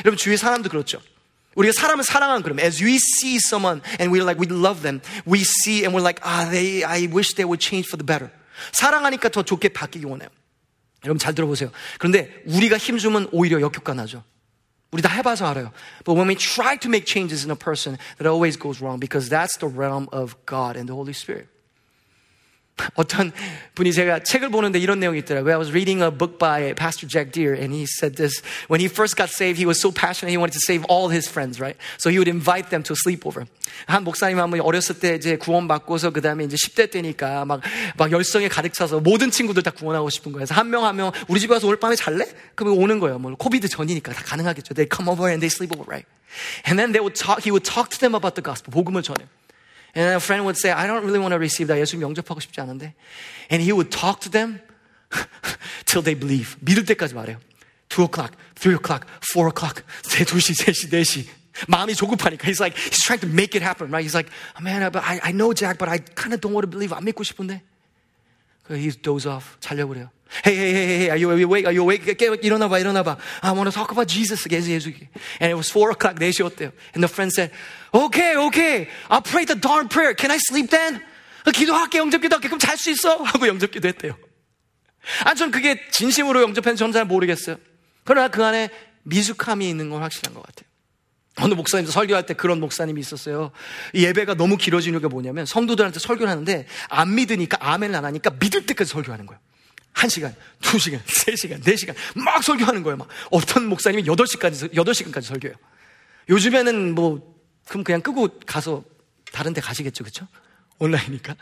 여러분 0.03 0.17
주위의 0.17 0.37
사람도 0.37 0.69
그렇죠. 0.69 1.01
우리가 1.55 1.71
사람을 1.71 2.03
사랑하는 2.03 2.43
그럼 2.43 2.59
as 2.59 2.83
we 2.83 2.95
see 2.95 3.37
someone 3.37 3.81
and 4.01 4.11
we're 4.11 4.27
like 4.27 4.37
we 4.37 4.47
love 4.51 4.81
them, 4.81 4.99
we 5.25 5.39
see 5.39 5.85
and 5.85 5.95
we're 5.95 6.03
like 6.03 6.19
ah 6.21 6.45
they 6.51 6.83
I 6.83 7.07
wish 7.07 7.33
they 7.35 7.47
would 7.47 7.63
change 7.63 7.87
for 7.87 7.95
the 7.95 8.05
better. 8.05 8.29
사랑하니까 8.73 9.29
더 9.29 9.41
좋게 9.41 9.69
바뀌기 9.69 10.05
원해요. 10.05 10.27
여러분 11.03 11.19
잘 11.19 11.35
들어보세요. 11.35 11.71
그런데 11.99 12.43
우리가 12.47 12.77
힘주면 12.77 13.29
오히려 13.31 13.61
역효과나죠. 13.61 14.23
우리 14.91 15.01
다 15.01 15.09
해봐서 15.09 15.45
알아요. 15.47 15.71
But 16.05 16.17
when 16.17 16.29
we 16.29 16.35
try 16.35 16.77
to 16.77 16.89
make 16.89 17.05
changes 17.05 17.45
in 17.45 17.51
a 17.51 17.55
person, 17.55 17.97
that 18.17 18.27
always 18.27 18.57
goes 18.57 18.81
wrong 18.81 18.99
because 18.99 19.29
that's 19.29 19.57
the 19.59 19.67
realm 19.67 20.07
of 20.11 20.35
God 20.45 20.77
and 20.77 20.87
the 20.87 20.95
Holy 20.95 21.13
Spirit. 21.13 21.47
어떤 22.94 23.32
분이 23.74 23.92
제가 23.92 24.20
책을 24.22 24.50
보는데 24.50 24.78
이런 24.78 25.00
내용이 25.00 25.18
있더라고요. 25.20 25.52
I 25.54 25.58
was 25.58 25.70
reading 25.70 26.02
a 26.02 26.10
book 26.10 26.38
by 26.38 26.74
Pastor 26.74 27.06
Jack 27.08 27.32
Deere 27.32 27.54
and 27.54 27.74
he 27.74 27.84
said 27.86 28.16
this. 28.16 28.42
When 28.68 28.80
he 28.80 28.88
first 28.88 29.16
got 29.16 29.30
saved, 29.30 29.58
he 29.58 29.66
was 29.66 29.80
so 29.80 29.90
passionate. 29.92 30.30
He 30.32 30.38
wanted 30.38 30.54
to 30.58 30.62
save 30.64 30.84
all 30.88 31.08
his 31.10 31.28
friends, 31.28 31.60
right? 31.60 31.76
So 31.98 32.10
he 32.10 32.18
would 32.18 32.28
invite 32.28 32.70
them 32.70 32.82
to 32.84 32.92
a 32.92 32.98
sleepover. 32.98 33.46
한 33.86 34.04
목사님 34.04 34.38
한 34.38 34.50
분이 34.50 34.60
어렸을 34.62 34.98
때 34.98 35.14
이제 35.14 35.36
구원받고서 35.36 36.10
그 36.10 36.20
다음에 36.20 36.44
이제 36.44 36.56
10대 36.56 36.90
때니까 36.90 37.44
막, 37.44 37.60
막 37.96 38.10
열성에 38.12 38.48
가득 38.48 38.72
차서 38.74 39.00
모든 39.00 39.30
친구들 39.30 39.62
다 39.62 39.70
구원하고 39.70 40.10
싶은 40.10 40.32
거예요. 40.32 40.44
그래서 40.46 40.54
한 40.54 40.68
명 40.70 40.84
한 40.84 40.96
명 40.96 41.12
우리 41.28 41.40
집에 41.40 41.54
와서 41.54 41.66
오늘 41.66 41.78
밤에 41.78 41.94
잘래? 41.96 42.26
그러면 42.54 42.78
오는 42.78 42.98
거예요. 42.98 43.18
뭐 43.18 43.34
코비드 43.36 43.68
전이니까 43.68 44.12
다 44.12 44.22
가능하겠죠. 44.24 44.74
They 44.74 44.88
come 44.90 45.08
over 45.10 45.30
and 45.30 45.40
they 45.40 45.48
sleep 45.50 45.72
over, 45.72 45.86
right? 45.88 46.06
And 46.66 46.78
then 46.78 46.92
they 46.92 47.02
would 47.02 47.14
talk, 47.18 47.42
he 47.42 47.50
would 47.50 47.64
talk 47.64 47.90
to 47.90 47.98
them 47.98 48.14
about 48.14 48.34
the 48.34 48.42
gospel. 48.44 48.70
복음을 48.72 49.02
전해요. 49.02 49.26
And 49.95 50.15
a 50.15 50.19
friend 50.19 50.43
would 50.45 50.57
say, 50.57 50.71
I 50.71 50.87
don't 50.87 51.05
really 51.05 51.19
want 51.19 51.31
to 51.31 51.39
receive 51.39 51.67
that. 51.67 51.79
예수 51.79 51.99
영접하고 52.01 52.39
싶지 52.41 52.59
않은데. 52.59 52.93
And 53.49 53.63
he 53.63 53.71
would 53.71 53.89
talk 53.89 54.19
to 54.21 54.29
them 54.29 54.59
till 55.85 56.03
they 56.03 56.19
believe. 56.19 56.57
믿을 56.59 56.83
때까지 56.85 57.13
말해요. 57.13 57.39
2 57.89 58.03
o'clock, 58.03 58.35
3 58.55 58.75
o'clock, 58.75 59.07
4 59.21 59.47
o'clock, 59.47 59.83
2시, 60.03 60.55
3시, 60.65 60.91
4시. 60.91 61.25
마음이 61.69 61.95
조급하니까. 61.95 62.45
He's 62.45 62.59
like, 62.59 62.75
he's 62.75 63.01
trying 63.05 63.21
to 63.21 63.27
make 63.27 63.55
it 63.55 63.63
happen, 63.63 63.89
right? 63.89 64.03
He's 64.03 64.15
like, 64.15 64.29
oh, 64.57 64.61
man, 64.61 64.91
but 64.91 65.03
I, 65.03 65.21
I 65.23 65.31
know 65.31 65.53
Jack, 65.53 65.77
but 65.77 65.87
I 65.87 65.99
kind 65.99 66.33
of 66.33 66.41
don't 66.41 66.51
want 66.51 66.65
to 66.65 66.67
believe. 66.67 66.91
안 66.91 67.05
믿고 67.05 67.23
싶은데. 67.23 67.61
He's 68.67 68.97
doze 68.97 69.25
off. 69.27 69.57
자려고 69.61 69.93
그래요. 69.93 70.09
Hey, 70.44 70.54
hey, 70.54 70.72
hey, 70.72 70.86
hey, 70.86 71.10
are 71.10 71.16
you, 71.16 71.30
awake? 71.30 71.66
Are 71.66 71.72
you 71.72 71.82
awake? 71.82 72.04
깨, 72.16 72.26
일어나봐, 72.42 72.78
일어나봐. 72.78 73.18
I 73.42 73.52
want 73.52 73.68
to 73.68 73.72
talk 73.72 73.90
about 73.90 74.06
Jesus 74.06 74.46
again, 74.46 74.62
예수. 74.62 74.94
And 75.40 75.50
it 75.50 75.56
was 75.56 75.70
4 75.70 75.90
o'clock, 75.90 76.18
4시였대요. 76.18 76.72
And 76.94 77.02
the 77.02 77.08
friend 77.08 77.32
said, 77.32 77.50
okay, 77.92 78.36
okay, 78.36 78.88
I'll 79.10 79.22
pray 79.22 79.44
the 79.44 79.58
darn 79.58 79.88
prayer. 79.88 80.14
Can 80.14 80.30
I 80.30 80.38
sleep 80.38 80.70
then? 80.70 81.02
기도할게, 81.52 81.98
영접 81.98 82.20
기도할게. 82.22 82.48
그럼 82.48 82.58
잘 82.60 82.76
수 82.76 82.90
있어? 82.90 83.16
하고 83.16 83.48
영접 83.48 83.70
기도 83.70 83.88
했대요. 83.88 84.16
아, 85.24 85.34
전 85.34 85.50
그게 85.50 85.80
진심으로 85.90 86.42
영접했는지 86.42 86.78
저는 86.78 86.92
잘 86.92 87.04
모르겠어요. 87.04 87.56
그러나 88.04 88.28
그 88.28 88.44
안에 88.44 88.68
미숙함이 89.02 89.68
있는 89.68 89.90
건 89.90 90.02
확실한 90.02 90.34
것 90.34 90.42
같아요. 90.46 90.68
어느 91.36 91.54
목사님도 91.54 91.90
설교할 91.90 92.26
때 92.26 92.34
그런 92.34 92.60
목사님이 92.60 93.00
있었어요. 93.00 93.50
예배가 93.94 94.34
너무 94.34 94.56
길어지는 94.56 95.00
게 95.00 95.06
뭐냐면 95.06 95.46
성도들한테 95.46 95.98
설교를 95.98 96.30
하는데 96.30 96.66
안 96.88 97.14
믿으니까 97.14 97.58
아멘을 97.60 97.96
안 97.96 98.04
하니까 98.04 98.30
믿을 98.38 98.66
때까지 98.66 98.90
설교하는 98.90 99.26
거예요. 99.26 99.40
한 99.92 100.08
시간, 100.08 100.34
두 100.60 100.78
시간, 100.78 101.00
세 101.06 101.36
시간, 101.36 101.60
네 101.60 101.76
시간 101.76 101.94
막 102.14 102.42
설교하는 102.42 102.82
거예요. 102.82 102.96
막 102.96 103.08
어떤 103.30 103.66
목사님이 103.66 104.06
여덟 104.06 104.26
시까지 104.26 104.70
여덟 104.74 104.94
시간까지 104.94 105.28
설교해요. 105.28 105.56
요즘에는 106.28 106.94
뭐 106.94 107.34
그럼 107.68 107.84
그냥 107.84 108.00
끄고 108.00 108.28
가서 108.46 108.84
다른 109.32 109.52
데 109.52 109.60
가시겠죠, 109.60 110.04
그렇죠? 110.04 110.26
온라인이니까. 110.78 111.36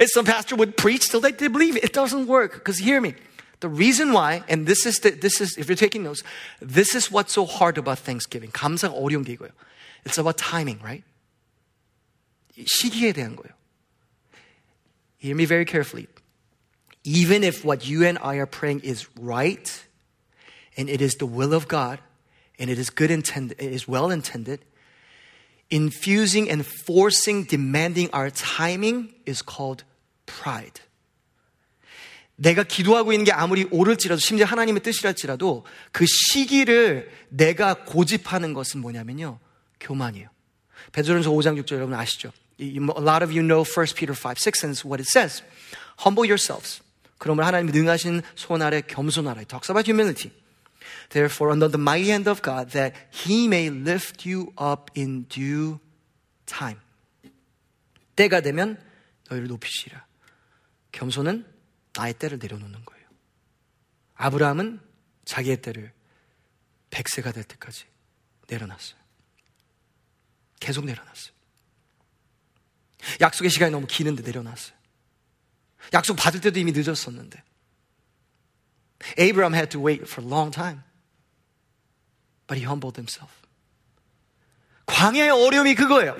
And 0.00 0.08
some 0.10 0.24
pastor 0.24 0.56
would 0.56 0.76
preach 0.76 1.10
till 1.10 1.20
they 1.20 1.32
believe 1.36 1.76
it. 1.76 1.84
It 1.84 1.92
doesn't 1.92 2.26
work. 2.26 2.54
Because 2.54 2.78
hear 2.78 3.00
me. 3.00 3.14
The 3.60 3.68
reason 3.68 4.12
why, 4.12 4.42
and 4.48 4.66
this 4.66 4.84
is, 4.86 5.00
the, 5.00 5.10
this 5.10 5.40
is, 5.40 5.56
if 5.56 5.68
you're 5.68 5.76
taking 5.76 6.02
notes, 6.02 6.22
this 6.60 6.94
is 6.94 7.10
what's 7.10 7.32
so 7.32 7.44
hard 7.46 7.78
about 7.78 7.98
Thanksgiving. 7.98 8.50
감사가 8.52 8.94
어려운 8.94 9.24
게 9.24 9.32
이거예요. 9.32 9.52
It's 10.04 10.18
about 10.18 10.36
timing, 10.38 10.80
right? 10.82 11.04
시기에 12.56 13.12
대한 13.12 13.36
거예요. 13.36 13.54
Hear 15.18 15.34
me 15.34 15.46
very 15.46 15.64
carefully. 15.64 16.08
Even 17.03 17.43
if 17.43 17.63
what 17.63 17.87
you 17.87 18.05
and 18.05 18.17
I 18.21 18.35
are 18.35 18.45
praying 18.45 18.81
is 18.81 19.07
right, 19.19 19.87
and 20.77 20.89
it 20.89 21.01
is 21.01 21.15
the 21.15 21.25
will 21.25 21.53
of 21.53 21.67
God, 21.67 21.99
and 22.59 22.69
it 22.69 22.77
is 22.77 22.89
good 22.89 23.09
intended, 23.09 23.59
it 23.59 23.71
is 23.71 23.87
well 23.87 24.11
intended, 24.11 24.59
infusing 25.69 26.49
and 26.49 26.65
forcing, 26.65 27.43
demanding 27.43 28.09
our 28.11 28.29
timing 28.29 29.13
is 29.25 29.41
called 29.41 29.83
pride. 30.25 30.81
내가 32.35 32.63
기도하고 32.63 33.11
있는 33.11 33.25
게 33.25 33.31
아무리 33.31 33.67
옳을지라도 33.69 34.19
심지어 34.19 34.45
하나님의 34.45 34.81
뜻이랄지라도 34.81 35.65
그 35.91 36.05
시기를 36.07 37.11
내가 37.29 37.83
고집하는 37.83 38.53
것은 38.53 38.79
뭐냐면요. 38.79 39.39
교만이에요. 39.79 40.29
베드로전서 40.93 41.31
5장 41.31 41.61
6절 41.61 41.75
여러분 41.75 41.95
아시죠? 41.95 42.31
A 42.61 42.77
lot 42.77 43.23
of 43.23 43.31
you 43.31 43.41
know 43.41 43.63
1 43.63 43.95
Peter 43.95 44.15
5, 44.15 44.35
6 44.39 44.63
and 44.63 44.79
what 44.87 45.01
it 45.01 45.07
says. 45.07 45.43
Humble 45.99 46.25
yourselves. 46.25 46.81
그러면 47.18 47.46
하나님 47.46 47.72
능하신 47.72 48.22
손 48.34 48.62
아래 48.62 48.80
겸손하라. 48.80 49.44
Talks 49.44 49.70
about 49.70 49.90
humility. 49.90 50.32
Therefore, 51.10 51.52
under 51.52 51.70
the 51.70 51.80
mighty 51.80 52.10
hand 52.10 52.28
of 52.28 52.42
God, 52.42 52.72
that 52.72 52.96
He 53.12 53.46
may 53.46 53.68
lift 53.68 54.28
you 54.28 54.52
up 54.60 54.90
in 54.96 55.26
due 55.28 55.78
time. 56.46 56.80
때가 58.16 58.40
되면 58.40 58.78
너희를 59.30 59.48
높이시라. 59.48 60.04
겸손은 60.92 61.46
나의 61.96 62.14
때를 62.14 62.38
내려놓는 62.40 62.84
거예요. 62.84 63.04
아브라함은 64.14 64.80
자기의 65.24 65.62
때를 65.62 65.92
백세가 66.90 67.32
될 67.32 67.44
때까지 67.44 67.84
내려놨어요. 68.48 68.98
계속 70.60 70.84
내려놨어요. 70.84 71.34
약속의 73.20 73.50
시간이 73.50 73.72
너무 73.72 73.86
기는데 73.86 74.22
내려놨어요. 74.22 74.76
약속 75.93 76.15
받을 76.15 76.41
때도 76.41 76.59
이미 76.59 76.71
늦었었는데. 76.71 77.43
Abraham 79.17 79.53
had 79.53 79.71
to 79.71 79.79
wait 79.79 80.03
for 80.03 80.23
a 80.23 80.27
long 80.27 80.51
time. 80.51 80.83
But 82.47 82.57
he 82.57 82.65
humbled 82.65 82.97
himself. 82.97 83.31
광야의 84.87 85.29
어려움이 85.29 85.75
그거예요. 85.75 86.15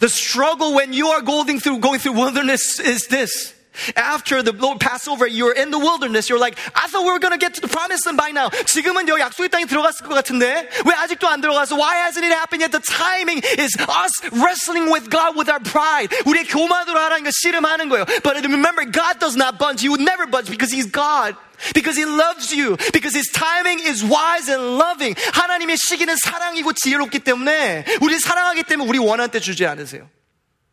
The 0.00 0.08
struggle 0.08 0.74
when 0.74 0.92
you 0.92 1.10
are 1.10 1.22
going 1.22 1.60
through, 1.60 1.80
going 1.80 2.00
through 2.00 2.16
wilderness 2.16 2.80
is 2.80 3.08
this. 3.08 3.54
After 3.94 4.42
the 4.42 4.52
Lord 4.52 4.80
Passover, 4.80 5.26
you're 5.26 5.52
in 5.52 5.70
the 5.70 5.78
wilderness. 5.78 6.28
You're 6.28 6.38
like, 6.38 6.58
I 6.74 6.86
thought 6.88 7.04
we 7.04 7.12
were 7.12 7.18
going 7.18 7.32
to 7.32 7.38
get 7.38 7.54
to 7.54 7.60
the 7.60 7.68
promised 7.68 8.06
land 8.06 8.16
by 8.16 8.30
now. 8.30 8.48
지금은 8.48 9.08
여기 9.08 9.20
약속의 9.20 9.50
땅에 9.50 9.66
들어갔을 9.66 10.06
것 10.06 10.14
같은데 10.14 10.68
왜 10.84 10.94
아직도 10.94 11.28
안 11.28 11.40
들어가서? 11.40 11.76
Why 11.76 11.96
hasn't 12.08 12.24
it 12.24 12.32
happened 12.32 12.62
yet? 12.62 12.72
The 12.72 12.80
timing 12.80 13.42
is 13.58 13.76
us 13.76 14.12
wrestling 14.32 14.90
with 14.90 15.10
God 15.10 15.36
with 15.36 15.50
our 15.50 15.60
pride. 15.60 16.08
우리의 16.24 16.46
교만으로 16.46 16.98
하라는 16.98 17.24
거 17.24 17.30
씨름하는 17.30 17.88
거예요. 17.90 18.06
But 18.22 18.40
remember, 18.48 18.84
God 18.84 19.18
does 19.20 19.36
not 19.36 19.58
budge. 19.58 19.82
He 19.82 19.88
would 19.88 20.00
never 20.00 20.26
budge 20.26 20.48
because 20.48 20.72
He's 20.72 20.90
God. 20.90 21.36
Because 21.74 21.96
He 21.96 22.04
loves 22.04 22.52
you. 22.52 22.76
Because 22.92 23.14
His 23.14 23.28
timing 23.32 23.80
is 23.80 24.04
wise 24.04 24.48
and 24.48 24.80
loving. 24.80 25.14
하나님의 25.32 25.76
시기는 25.76 26.16
사랑이고 26.16 26.72
지혜롭기 26.72 27.20
때문에 27.20 27.84
우리 28.00 28.18
사랑하기 28.18 28.64
때문에 28.64 28.88
우리 28.88 28.98
원한 28.98 29.30
때 29.30 29.38
주지 29.38 29.66
않으세요. 29.66 30.08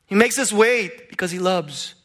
He 0.10 0.16
makes 0.16 0.40
us 0.40 0.54
wait 0.54 1.10
because 1.10 1.36
He 1.36 1.40
loves. 1.40 1.96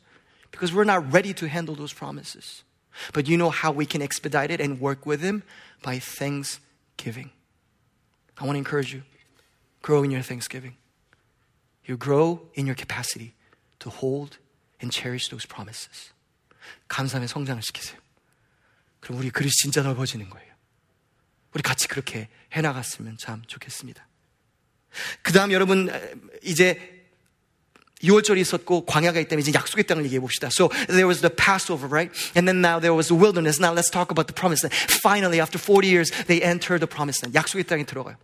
because 0.53 0.73
we're 0.73 0.85
not 0.85 1.13
ready 1.13 1.33
to 1.35 1.49
handle 1.49 1.75
those 1.75 1.93
promises. 1.93 2.65
But 3.13 3.29
you 3.29 3.37
know 3.37 3.51
how 3.51 3.71
we 3.71 3.87
can 3.87 4.03
expedite 4.03 4.51
it 4.51 4.61
and 4.61 4.81
work 4.81 5.07
with 5.07 5.21
Him? 5.21 5.43
By 5.83 5.99
thanksgiving. 5.99 7.31
I 8.39 8.45
want 8.45 8.55
to 8.55 8.59
encourage 8.59 8.93
you 8.93 9.03
grow 9.83 10.03
in 10.03 10.11
your 10.11 10.23
thanksgiving. 10.23 10.77
You 11.85 11.97
grow 11.97 12.43
in 12.55 12.67
your 12.67 12.75
capacity 12.75 13.35
to 13.81 13.91
hold 13.91 14.39
and 14.81 14.93
cherish 14.93 15.29
those 15.29 15.47
promises. 15.47 16.13
감사함의 16.89 17.29
성장을 17.29 17.63
시키세요. 17.63 17.99
그럼 19.01 19.19
우리 19.19 19.31
그릇이 19.31 19.51
진짜 19.51 19.83
넓어지는 19.83 20.29
거예요. 20.29 20.53
우리 21.55 21.63
같이 21.63 21.89
그렇게 21.89 22.29
해나갔으면 22.53 23.17
참 23.19 23.43
좋겠습니다. 23.47 24.07
그 25.23 25.33
다음 25.33 25.53
여러분, 25.53 25.89
이제 26.43 27.02
6월절이 28.03 28.39
있었고 28.39 28.87
광야가 28.87 29.19
있다면 29.21 29.43
이제 29.43 29.53
약속의 29.53 29.85
땅을 29.87 30.05
얘기해 30.05 30.21
봅시다. 30.21 30.49
So 30.53 30.69
there 30.87 31.07
was 31.07 31.21
the 31.21 31.35
Passover, 31.35 31.89
right? 31.91 32.15
And 32.37 32.47
then 32.47 32.63
now 32.63 32.79
there 32.79 32.95
was 32.95 33.09
the 33.09 33.19
wilderness. 33.19 33.59
Now 33.59 33.75
let's 33.75 33.91
talk 33.91 34.11
about 34.11 34.29
the 34.31 34.35
promised 34.35 34.63
land. 34.63 34.75
Finally, 35.03 35.41
after 35.41 35.59
40 35.59 35.89
years, 35.89 36.11
they 36.27 36.41
entered 36.41 36.79
the 36.79 36.87
promised 36.87 37.27
land. 37.27 37.35
약속의 37.35 37.65
땅에 37.65 37.85
들어가요. 37.85 38.17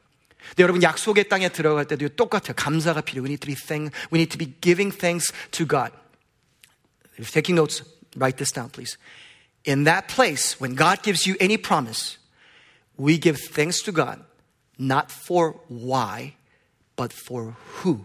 근데 0.51 0.63
여러분 0.63 0.83
약속의 0.83 1.29
땅에 1.29 1.49
들어갈 1.49 1.87
때도 1.87 2.09
똑같아요. 2.11 2.55
감사가 2.55 3.01
필요. 3.01 3.23
We 3.23 3.35
need 3.35 3.43
to 3.43 3.49
be 3.51 3.57
thank, 3.57 3.91
we 4.13 4.21
need 4.21 4.31
to 4.31 4.39
be 4.39 4.55
giving 4.61 4.95
thanks 4.95 5.33
to 5.53 5.67
God. 5.67 5.91
If 7.19 7.27
you're 7.27 7.35
taking 7.35 7.57
notes, 7.57 7.83
write 8.17 8.39
this 8.39 8.53
down, 8.53 8.71
please. 8.71 8.97
In 9.65 9.85
that 9.85 10.07
place, 10.07 10.61
when 10.61 10.75
God 10.75 11.03
gives 11.03 11.27
you 11.27 11.37
any 11.41 11.57
promise, 11.57 12.19
we 12.97 13.19
give 13.19 13.41
thanks 13.41 13.83
to 13.83 13.93
God, 13.93 14.23
not 14.79 15.11
for 15.11 15.57
why, 15.69 16.35
but 16.97 17.13
for 17.13 17.57
who. 17.83 18.05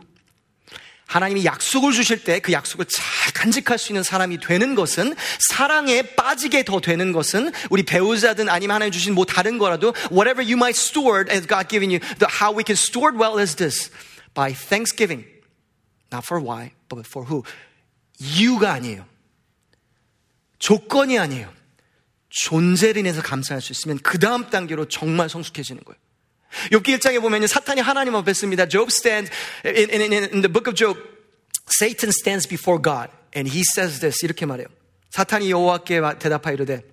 하나님이 1.07 1.45
약속을 1.45 1.93
주실 1.93 2.25
때 2.25 2.41
그 2.41 2.53
약속을 2.53 2.87
잘 2.87 3.33
간직할 3.33 3.79
수 3.79 3.93
있는 3.93 4.03
사람이 4.03 4.39
되는 4.41 4.75
것은 4.75 5.15
사랑에 5.39 6.03
빠지게 6.03 6.65
더 6.65 6.81
되는 6.81 7.13
것은 7.13 7.53
우리 7.71 7.83
배우자든 7.83 8.49
아니면 8.49 8.75
하나님 8.77 8.93
주신 8.93 9.15
뭐 9.15 9.25
다른 9.25 9.59
거라도 9.59 9.95
whatever 10.11 10.43
you 10.43 10.55
might 10.55 10.79
steward 10.79 11.31
as 11.31 11.47
God 11.47 11.69
given 11.69 11.91
you, 11.91 12.01
the, 12.19 12.29
how 12.29 12.55
we 12.55 12.65
can 12.65 12.77
steward 12.77 13.19
well 13.19 13.41
is 13.41 13.57
this 13.57 13.91
by 14.35 14.53
thanksgiving, 14.53 15.25
not 16.13 16.27
for 16.27 16.43
why, 16.43 16.73
but 16.89 17.07
for 17.07 17.27
who. 17.27 17.43
이유가 18.19 18.73
아니에요. 18.73 19.07
조건이 20.59 21.19
아니에요. 21.19 21.53
존재를 22.29 22.99
인해서 22.99 23.23
감사할 23.23 23.61
수 23.61 23.73
있으면 23.73 23.99
그 23.99 24.19
다음 24.19 24.51
단계로 24.51 24.89
정말 24.89 25.29
성숙해지는 25.29 25.85
거예요. 25.85 25.99
욥기 26.72 26.98
1장에 26.98 27.22
보면 27.22 27.46
사탄이 27.48 27.82
하나님 27.82 28.16
앞에 28.16 28.34
씁니다. 28.34 28.68
Job 28.68 28.90
stands 28.92 29.32
in, 29.64 29.90
in, 29.90 30.02
in, 30.02 30.14
in 30.14 30.42
the 30.42 30.52
book 30.52 30.68
of 30.68 30.76
Job. 30.76 30.98
Satan 31.70 32.10
stands 32.10 32.48
before 32.48 32.82
God 32.82 33.10
and 33.34 33.48
he 33.48 33.62
says 33.62 34.00
this 34.00 34.24
이렇게 34.24 34.46
말해요. 34.46 34.68
사탄이 35.12 35.50
여호와께 35.52 36.02
대답하이르되 36.20 36.84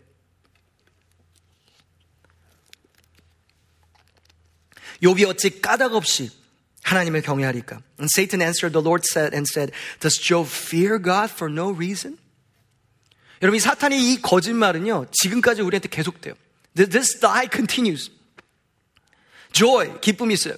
욥이 5.03 5.29
어찌 5.29 5.61
까닭 5.61 5.95
없이 5.95 6.31
하나님을 6.83 7.23
경외하리까? 7.23 7.83
And 7.99 8.09
Satan 8.15 8.41
answered 8.41 8.73
the 8.73 8.85
Lord 8.85 9.05
said 9.05 9.35
and 9.35 9.47
said, 9.51 9.73
Does 10.01 10.17
Job 10.19 10.47
fear 10.49 10.99
God 11.03 11.33
for 11.33 11.53
no 11.53 11.71
reason? 11.71 12.19
여러분 13.43 13.57
이 13.57 13.61
사탄이 13.61 14.13
이 14.13 14.23
거짓말은요 14.23 15.07
지금까지 15.13 15.63
우리한테 15.63 15.89
계속돼요. 15.89 16.35
This 16.75 17.19
lie 17.25 17.49
continues. 17.51 18.11
joy, 19.53 20.01
기쁨이 20.01 20.35
있어요. 20.35 20.57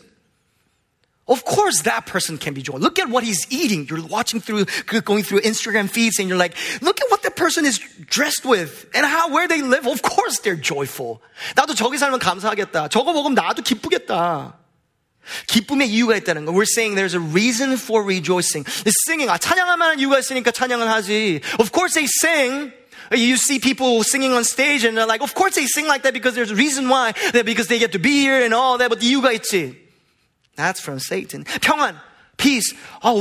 Of 1.29 1.45
course, 1.45 1.83
that 1.83 2.07
person 2.07 2.39
can 2.39 2.55
be 2.55 2.63
joy. 2.63 2.79
Look 2.79 2.99
at 2.99 3.11
what 3.11 3.23
he's 3.23 3.47
eating. 3.51 3.87
You're 3.89 4.01
watching 4.09 4.41
through, 4.41 4.65
going 5.05 5.23
through 5.23 5.41
Instagram 5.43 5.91
feeds, 5.91 6.19
and 6.19 6.27
you're 6.27 6.39
like, 6.39 6.57
look 6.81 7.03
at 7.03 7.11
what 7.11 7.23
that 7.23 7.37
person 7.37 7.67
is 7.67 7.79
dressed 8.09 8.47
with 8.47 8.89
and 8.95 9.05
how 9.05 9.29
where 9.29 9.47
they 9.47 9.61
live. 9.61 9.87
Of 9.87 10.01
course, 10.01 10.41
they're 10.41 10.57
joyful. 10.57 11.21
나도 11.55 11.75
저기 11.75 11.99
살면 11.99 12.19
감사하겠다. 12.19 12.89
저거 12.89 13.13
먹으면 13.13 13.35
나도 13.35 13.63
기쁘겠다. 13.63 14.57
기쁨의 15.47 15.91
이유가 15.91 16.17
있다는 16.17 16.47
거. 16.47 16.53
We're 16.53 16.65
saying 16.65 16.97
there's 16.97 17.15
a 17.15 17.21
reason 17.21 17.75
for 17.75 18.03
rejoicing. 18.03 18.65
The 18.65 18.93
singing, 19.05 19.31
아, 19.31 19.37
찬양할 19.37 19.77
만한 19.77 20.01
이유가 20.01 20.19
있으니까 20.19 20.51
찬양을 20.51 20.89
하지. 20.89 21.43
Of 21.61 21.73
course, 21.73 21.93
they 21.93 22.09
sing. 22.25 22.73
You 23.11 23.37
see 23.37 23.59
people 23.59 24.03
singing 24.03 24.33
on 24.33 24.45
stage 24.45 24.85
and 24.85 24.97
they're 24.97 25.07
like, 25.07 25.23
of 25.23 25.35
course 25.35 25.55
they 25.55 25.67
sing 25.67 25.87
like 25.87 26.03
that 26.03 26.13
because 26.13 26.35
there's 26.35 26.51
a 26.51 26.55
reason 26.55 26.89
why. 26.89 27.13
Because 27.33 27.69
they 27.69 27.79
get 27.79 27.93
to 27.93 27.99
be 27.99 28.21
here 28.21 28.45
and 28.45 28.53
all 28.53 28.77
that. 28.79 28.91
But 28.91 29.01
이유가 29.01 29.33
있지. 29.33 29.77
That's 30.57 30.81
from 30.81 30.99
Satan. 30.99 31.45
평안, 31.45 31.97
peace. 32.37 32.75
아, 33.01 33.15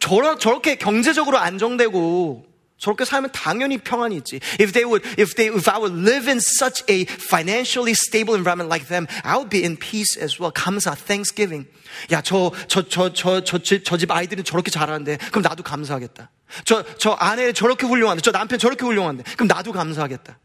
저러, 0.00 0.38
저렇게 0.38 0.76
경제적으로 0.76 1.38
안정되고 1.38 2.46
저렇게 2.78 3.04
살면 3.04 3.32
당연히 3.32 3.78
평안이 3.78 4.16
있지. 4.18 4.40
If 4.60 4.72
they 4.72 4.84
would, 4.84 5.04
if 5.18 5.34
they, 5.34 5.48
if 5.48 5.68
I 5.68 5.78
would 5.78 5.94
live 5.94 6.28
in 6.28 6.38
such 6.40 6.82
a 6.88 7.04
financially 7.04 7.94
stable 7.94 8.34
environment 8.34 8.68
like 8.70 8.88
them, 8.88 9.06
I 9.24 9.36
would 9.36 9.50
be 9.50 9.64
in 9.64 9.76
peace 9.76 10.16
as 10.20 10.38
well. 10.40 10.52
감사, 10.52 10.94
thanksgiving. 10.94 11.66
야, 12.12 12.20
저, 12.22 12.52
저, 12.68 12.82
저, 12.88 13.12
저, 13.12 13.40
저, 13.42 13.58
저 13.58 13.96
집 13.96 14.10
아이들은 14.10 14.44
저렇게 14.44 14.70
잘하는데, 14.70 15.16
그럼 15.30 15.42
나도 15.42 15.62
감사하겠다. 15.62 16.30
저, 16.65 16.83
저 16.97 17.11
아내 17.11 17.51
저렇게 17.53 17.85
훌륭한데, 17.85 18.21
저 18.21 18.31
남편 18.31 18.59
저렇게 18.59 18.85
훌륭한데, 18.85 19.23
그럼 19.35 19.47
나도 19.47 19.71
감사하겠다. 19.71 20.37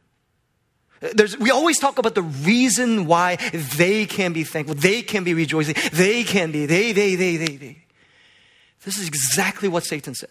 There's, 1.17 1.39
we 1.39 1.51
always 1.51 1.79
talk 1.79 1.99
about 1.99 2.15
the 2.15 2.25
reason 2.45 3.07
why 3.07 3.37
they 3.77 4.07
can 4.07 4.33
be 4.33 4.43
thankful, 4.43 4.75
they 4.75 5.03
can 5.03 5.25
be 5.25 5.35
rejoicing, 5.35 5.75
they 5.93 6.25
can 6.25 6.51
be, 6.51 6.67
they, 6.67 6.93
they, 6.93 7.15
they, 7.15 7.37
they, 7.37 7.57
they. 7.57 7.85
This 8.85 8.99
is 8.99 9.09
exactly 9.09 9.69
what 9.69 9.85
Satan 9.85 10.15
said. 10.15 10.31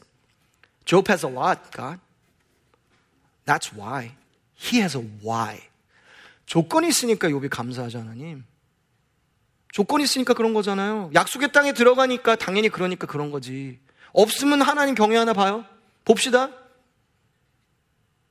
Job 0.86 1.08
has 1.08 1.24
a 1.24 1.28
lot, 1.28 1.72
God. 1.72 2.00
That's 3.46 3.74
why. 3.74 4.12
He 4.56 4.80
has 4.80 4.96
a 4.96 5.02
why. 5.22 5.62
조건이 6.46 6.88
있으니까 6.90 7.30
욥이 7.30 7.50
감사하지 7.50 7.98
하나님. 7.98 8.44
조건이 9.72 10.04
있으니까 10.04 10.34
그런 10.34 10.54
거잖아요. 10.54 11.10
약속의 11.16 11.52
땅에 11.52 11.74
들어가니까 11.74 12.36
당연히 12.36 12.70
그러니까 12.70 13.08
그런 13.08 13.32
거지. 13.32 13.80
없으면 14.14 14.62
하나님 14.62 14.96
경외하나 14.96 15.34
봐요. 15.34 15.66
봅시다. 16.06 16.50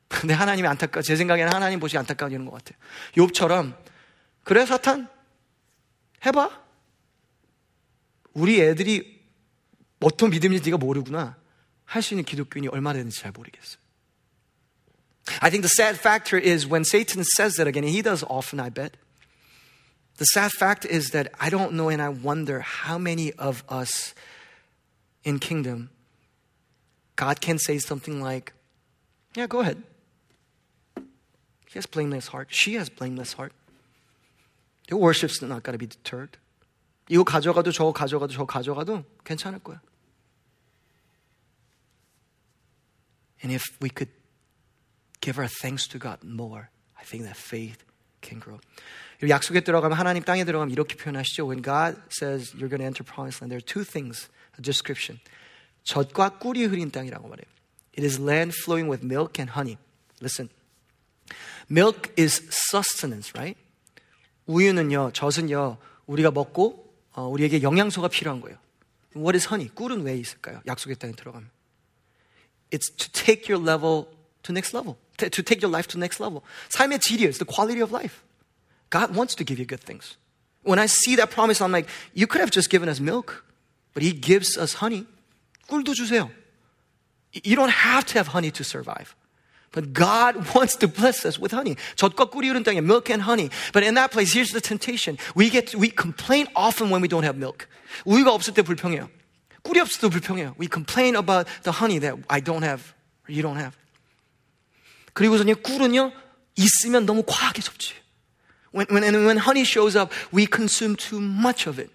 근데 0.08 0.34
하나님이 0.34 0.68
안타까, 0.68 1.02
제 1.02 1.16
생각에는 1.16 1.52
하나님 1.52 1.80
보시 1.80 1.96
안타까워지는 1.98 2.44
것 2.46 2.52
같아요. 2.52 2.78
욥처럼, 3.16 3.76
그래, 4.44 4.66
사탄? 4.66 5.08
해봐. 6.24 6.62
우리 8.34 8.60
애들이 8.60 9.22
어떤 10.00 10.30
믿음인지 10.30 10.64
네가 10.64 10.78
모르구나. 10.78 11.36
할 11.84 12.02
수 12.02 12.14
있는 12.14 12.24
기독교인이 12.24 12.68
얼마나 12.68 12.98
되는지 12.98 13.20
잘 13.20 13.32
모르겠어요. 13.32 13.80
I 15.40 15.50
think 15.50 15.62
the 15.62 15.68
sad 15.68 15.98
factor 15.98 16.38
is 16.38 16.66
when 16.66 16.82
Satan 16.84 17.24
says 17.36 17.56
that 17.56 17.68
again, 17.68 17.84
he 17.86 18.02
does 18.02 18.24
often, 18.28 18.60
I 18.60 18.70
bet. 18.70 18.96
The 20.16 20.26
sad 20.34 20.52
fact 20.52 20.86
is 20.86 21.10
that 21.12 21.30
I 21.38 21.48
don't 21.50 21.72
know 21.74 21.90
and 21.90 22.02
I 22.02 22.08
wonder 22.08 22.60
how 22.60 22.98
many 22.98 23.32
of 23.38 23.62
us 23.68 24.14
in 25.23 25.39
kingdom 25.39 25.89
God 27.17 27.41
can 27.41 27.57
say 27.57 27.79
something 27.79 28.21
like, 28.21 28.53
Yeah, 29.35 29.47
go 29.47 29.59
ahead. 29.59 29.83
He 30.95 31.73
has 31.75 31.85
blameless 31.85 32.27
heart. 32.27 32.47
She 32.49 32.75
has 32.75 32.89
blameless 32.89 33.33
heart. 33.33 33.51
Your 34.89 34.99
worship's 34.99 35.41
not 35.41 35.63
going 35.63 35.73
to 35.73 35.77
be 35.77 35.87
deterred. 35.87 36.37
이거 37.09 37.23
가져가도 37.23 37.71
저거 37.71 37.91
가져가도 37.91 38.33
저거 38.33 38.45
가져가도 38.45 39.03
괜찮을 39.25 39.59
거야. 39.59 39.81
And 43.43 43.53
if 43.53 43.63
we 43.81 43.89
could 43.89 44.11
give 45.21 45.37
our 45.37 45.47
thanks 45.47 45.87
to 45.89 45.99
God 45.99 46.23
more, 46.23 46.69
I 46.99 47.03
think 47.03 47.23
that 47.25 47.37
faith 47.37 47.83
can 48.21 48.39
grow. 48.39 48.59
약속에 49.27 49.61
들어가면 49.61 49.97
하나님 49.97 50.23
땅에 50.23 50.45
들어가면 50.45 50.71
이렇게 50.71 50.95
표현하시죠. 50.95 51.47
When 51.47 51.61
God 51.61 52.01
says 52.09 52.53
you're 52.55 52.69
going 52.69 52.81
to 52.81 52.85
enter 52.85 53.03
promised 53.03 53.41
land, 53.41 53.51
there 53.51 53.57
are 53.57 53.61
two 53.61 53.83
things, 53.83 54.29
a 54.57 54.61
description. 54.61 55.19
젖과 55.83 56.39
꿀이 56.39 56.65
흐린 56.65 56.91
땅이라고 56.91 57.27
말해요. 57.27 57.45
It 57.97 58.05
is 58.05 58.21
land 58.21 58.55
flowing 58.55 58.89
with 58.89 59.05
milk 59.05 59.41
and 59.41 59.51
honey. 59.51 59.77
Listen. 60.21 60.49
Milk 61.69 62.11
is 62.17 62.41
sustenance, 62.51 63.33
right? 63.35 63.59
우유는요, 64.45 65.11
젖은요, 65.13 65.77
우리가 66.07 66.31
먹고 66.31 66.87
어, 67.13 67.27
우리에게 67.27 67.61
영양소가 67.61 68.07
필요한 68.07 68.41
거예요. 68.41 68.57
What 69.15 69.35
is 69.35 69.47
honey? 69.47 69.69
꿀은 69.73 70.03
왜 70.03 70.15
있을까요? 70.17 70.61
약속의 70.67 70.97
땅에 70.97 71.13
들어가면. 71.13 71.49
It's 72.71 72.95
to 72.97 73.09
take 73.11 73.51
your 73.53 73.63
level 73.63 74.05
to 74.43 74.53
next 74.53 74.75
level. 74.75 74.95
To 75.17 75.41
take 75.43 75.65
your 75.65 75.73
life 75.73 75.87
to 75.89 75.97
next 75.97 76.21
level. 76.21 76.41
삶의 76.69 76.99
질이에요. 76.99 77.29
It's 77.29 77.39
the 77.39 77.47
quality 77.47 77.81
of 77.81 77.91
life. 77.91 78.21
God 78.89 79.17
wants 79.17 79.35
to 79.35 79.43
give 79.43 79.59
you 79.59 79.65
good 79.65 79.83
things. 79.83 80.17
When 80.63 80.79
I 80.79 80.85
see 80.85 81.15
that 81.15 81.31
promise, 81.31 81.61
I'm 81.61 81.71
like, 81.71 81.87
you 82.13 82.27
could 82.27 82.41
have 82.41 82.51
just 82.51 82.69
given 82.69 82.87
us 82.87 82.99
milk, 82.99 83.43
but 83.93 84.03
He 84.03 84.13
gives 84.13 84.57
us 84.57 84.77
honey. 84.81 85.05
꿀도 85.67 85.93
주세요. 85.93 86.29
You 87.43 87.55
don't 87.55 87.69
have 87.69 88.05
to 88.07 88.19
have 88.19 88.27
honey 88.27 88.51
to 88.51 88.63
survive. 88.63 89.15
But 89.71 89.93
God 89.93 90.55
wants 90.55 90.75
to 90.77 90.87
bless 90.87 91.25
us 91.25 91.37
with 91.37 91.53
honey. 91.53 91.75
젖과 91.95 92.31
꿀이 92.31 92.47
흐른 92.47 92.63
땅에 92.63 92.81
milk 92.81 93.11
and 93.11 93.21
honey. 93.21 93.49
But 93.73 93.83
in 93.83 93.95
that 93.95 94.11
place, 94.11 94.33
here's 94.33 94.51
the 94.51 94.61
temptation. 94.61 95.17
We 95.35 95.49
get 95.49 95.67
to, 95.67 95.77
we 95.77 95.89
complain 95.89 96.47
often 96.55 96.89
when 96.89 97.01
we 97.01 97.07
don't 97.07 97.23
have 97.23 97.37
milk. 97.37 97.67
우유가 98.05 98.31
없을 98.33 98.53
때 98.53 98.61
불평해요. 98.61 99.09
꿀이 99.63 99.79
없을 99.79 100.01
때 100.01 100.09
불평해요. 100.09 100.55
We 100.57 100.67
complain 100.71 101.15
about 101.15 101.47
the 101.63 101.73
honey 101.77 101.99
that 101.99 102.17
I 102.29 102.41
don't 102.41 102.63
have, 102.63 102.93
or 103.27 103.33
you 103.35 103.43
don't 103.43 103.59
have. 103.59 103.75
그리고서는요, 105.13 105.57
꿀은요, 105.61 106.11
있으면 106.55 107.05
너무 107.05 107.23
과하게 107.27 107.61
섭취해요. 107.61 107.99
When, 108.73 108.87
when, 108.89 109.03
and 109.03 109.25
when 109.25 109.37
honey 109.37 109.63
shows 109.63 109.97
up, 109.97 110.13
we 110.31 110.47
consume 110.47 110.95
too 110.95 111.19
much 111.19 111.67
of 111.67 111.79
it. 111.79 111.91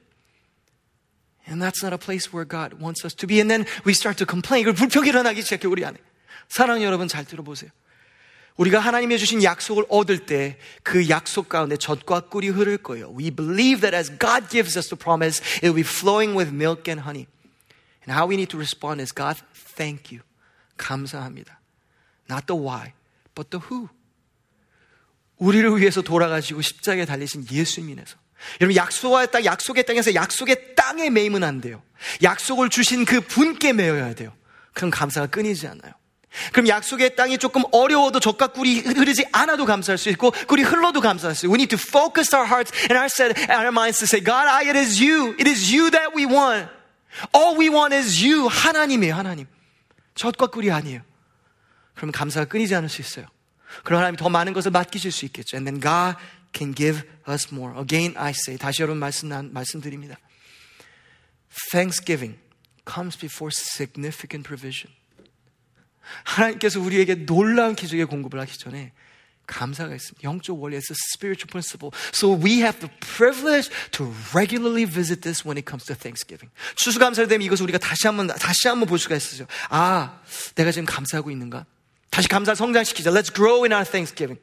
And 1.46 1.60
that's 1.60 1.82
not 1.82 1.92
a 1.92 1.98
place 1.98 2.32
where 2.32 2.44
God 2.44 2.80
wants 2.80 3.04
us 3.04 3.14
to 3.16 3.26
be. 3.26 3.40
And 3.40 3.50
then 3.50 3.66
we 3.84 3.92
start 3.92 4.16
to 4.18 4.26
complain. 4.26 4.64
그 4.64 4.72
불평이 4.72 5.08
일어나기 5.08 5.42
시작해, 5.42 5.66
우리 5.66 5.84
안에. 5.84 5.98
사랑 6.48 6.82
여러분 6.82 7.08
잘 7.08 7.24
들어보세요. 7.24 7.70
우리가 8.56 8.78
하나님이 8.78 9.18
주신 9.18 9.42
약속을 9.42 9.86
얻을 9.88 10.26
때 10.26 10.58
그 10.82 11.08
약속 11.08 11.48
가운데 11.48 11.76
젖과 11.76 12.28
꿀이 12.28 12.48
흐를 12.48 12.78
거예요. 12.78 13.10
We 13.16 13.30
believe 13.30 13.80
that 13.80 13.96
as 13.96 14.10
God 14.18 14.48
gives 14.50 14.76
us 14.76 14.88
the 14.88 14.98
promise, 14.98 15.42
it 15.62 15.66
will 15.66 15.74
be 15.74 15.82
flowing 15.82 16.36
with 16.36 16.52
milk 16.52 16.90
and 16.90 17.02
honey. 17.02 17.26
And 18.04 18.12
how 18.12 18.28
we 18.28 18.36
need 18.36 18.50
to 18.50 18.58
respond 18.58 19.00
is 19.00 19.12
God, 19.12 19.40
thank 19.76 20.14
you. 20.14 20.22
감사합니다. 20.76 21.58
Not 22.28 22.46
the 22.46 22.60
why, 22.60 22.92
but 23.34 23.50
the 23.50 23.62
who. 23.70 23.88
우리를 25.38 25.76
위해서 25.80 26.02
돌아가시고 26.02 26.62
십자가에 26.62 27.04
달리신 27.04 27.46
예수님에서 27.50 28.16
여러분 28.60 28.76
약속의 28.76 29.30
땅, 29.30 29.44
약속의 29.44 29.84
땅에서 29.86 30.14
약속의 30.14 30.74
땅에 30.87 31.09
매이면 31.09 31.43
안 31.43 31.59
돼요. 31.59 31.83
약속을 32.23 32.69
주신 32.69 33.03
그 33.03 33.19
분께 33.19 33.73
매여야 33.73 34.13
돼요. 34.13 34.31
그럼 34.73 34.89
감사가 34.89 35.27
끊이지 35.27 35.67
않아요. 35.67 35.91
그럼 36.53 36.67
약속의 36.69 37.15
땅이 37.15 37.39
조금 37.39 37.63
어려워도 37.73 38.21
젖과 38.21 38.47
꿀이 38.47 38.79
흐르지 38.79 39.25
않아도 39.33 39.65
감사할 39.65 39.97
수 39.97 40.09
있고 40.09 40.31
꿀이 40.31 40.61
흘러도 40.63 41.01
감사할 41.01 41.35
수 41.35 41.45
있고 41.45 41.53
We 41.53 41.63
need 41.63 41.75
to 41.75 41.79
focus 41.79 42.33
our 42.33 42.47
hearts 42.47 42.71
and 42.83 42.93
our, 42.93 43.09
set, 43.11 43.35
our 43.51 43.67
minds 43.67 43.99
to 43.99 44.05
say 44.05 44.23
God, 44.23 44.47
it 44.65 44.77
is 44.77 45.03
you. 45.03 45.33
It 45.33 45.49
is 45.49 45.73
you 45.75 45.91
that 45.91 46.15
we 46.15 46.25
want. 46.25 46.69
All 47.35 47.57
we 47.57 47.67
want 47.69 47.93
is 47.93 48.23
you. 48.23 48.47
하나님이에요, 48.47 49.13
하나님. 49.13 49.47
젖과 50.15 50.47
꿀이 50.47 50.71
아니에요. 50.71 51.01
그럼 51.95 52.11
감사가 52.11 52.45
끊이지 52.45 52.75
않을 52.75 52.87
수 52.87 53.01
있어요. 53.01 53.25
그럼 53.83 53.99
하나님이 53.99 54.17
더 54.17 54.29
많은 54.29 54.53
것을 54.53 54.71
맡기실 54.71 55.11
수 55.11 55.25
있겠죠. 55.25 55.57
And 55.57 55.69
then 55.69 55.81
God 55.81 56.15
can 56.53 56.73
give 56.73 57.01
us 57.27 57.47
more. 57.51 57.77
Again, 57.81 58.15
I 58.17 58.31
say, 58.31 58.57
다시 58.57 58.83
여러분 58.83 58.99
말씀, 58.99 59.27
말씀드립니다. 59.51 60.15
Thanksgiving 61.70 62.38
comes 62.86 63.18
before 63.18 63.50
significant 63.52 64.46
provision. 64.46 64.92
하나님께서 66.24 66.80
우리에게 66.80 67.26
놀라운 67.26 67.74
기적의 67.74 68.06
공급을 68.06 68.40
하기 68.40 68.58
전에 68.58 68.92
감사가 69.46 69.94
있습니다. 69.94 70.22
영적 70.22 70.60
원리, 70.60 70.76
it's 70.76 70.90
a 70.90 70.96
spiritual 71.14 71.48
principle. 71.50 71.90
So 72.12 72.32
we 72.32 72.62
have 72.62 72.80
the 72.80 72.90
privilege 73.00 73.70
to 73.92 74.12
regularly 74.34 74.84
visit 74.84 75.22
this 75.22 75.46
when 75.46 75.58
it 75.58 75.68
comes 75.68 75.84
to 75.86 75.94
Thanksgiving. 75.94 76.50
추수감사를 76.76 77.28
되면 77.28 77.44
이것을 77.46 77.64
우리가 77.64 77.78
다시 77.78 78.06
한번 78.06 78.28
다시 78.28 78.68
한번 78.68 78.88
볼 78.88 78.98
수가 78.98 79.16
있어요. 79.16 79.46
아, 79.68 80.20
내가 80.54 80.72
지금 80.72 80.86
감사하고 80.86 81.30
있는가? 81.30 81.66
다시 82.10 82.28
감사 82.28 82.54
성장시키자. 82.54 83.10
Let's 83.10 83.34
grow 83.34 83.64
in 83.64 83.72
our 83.72 83.84
Thanksgiving. 83.84 84.40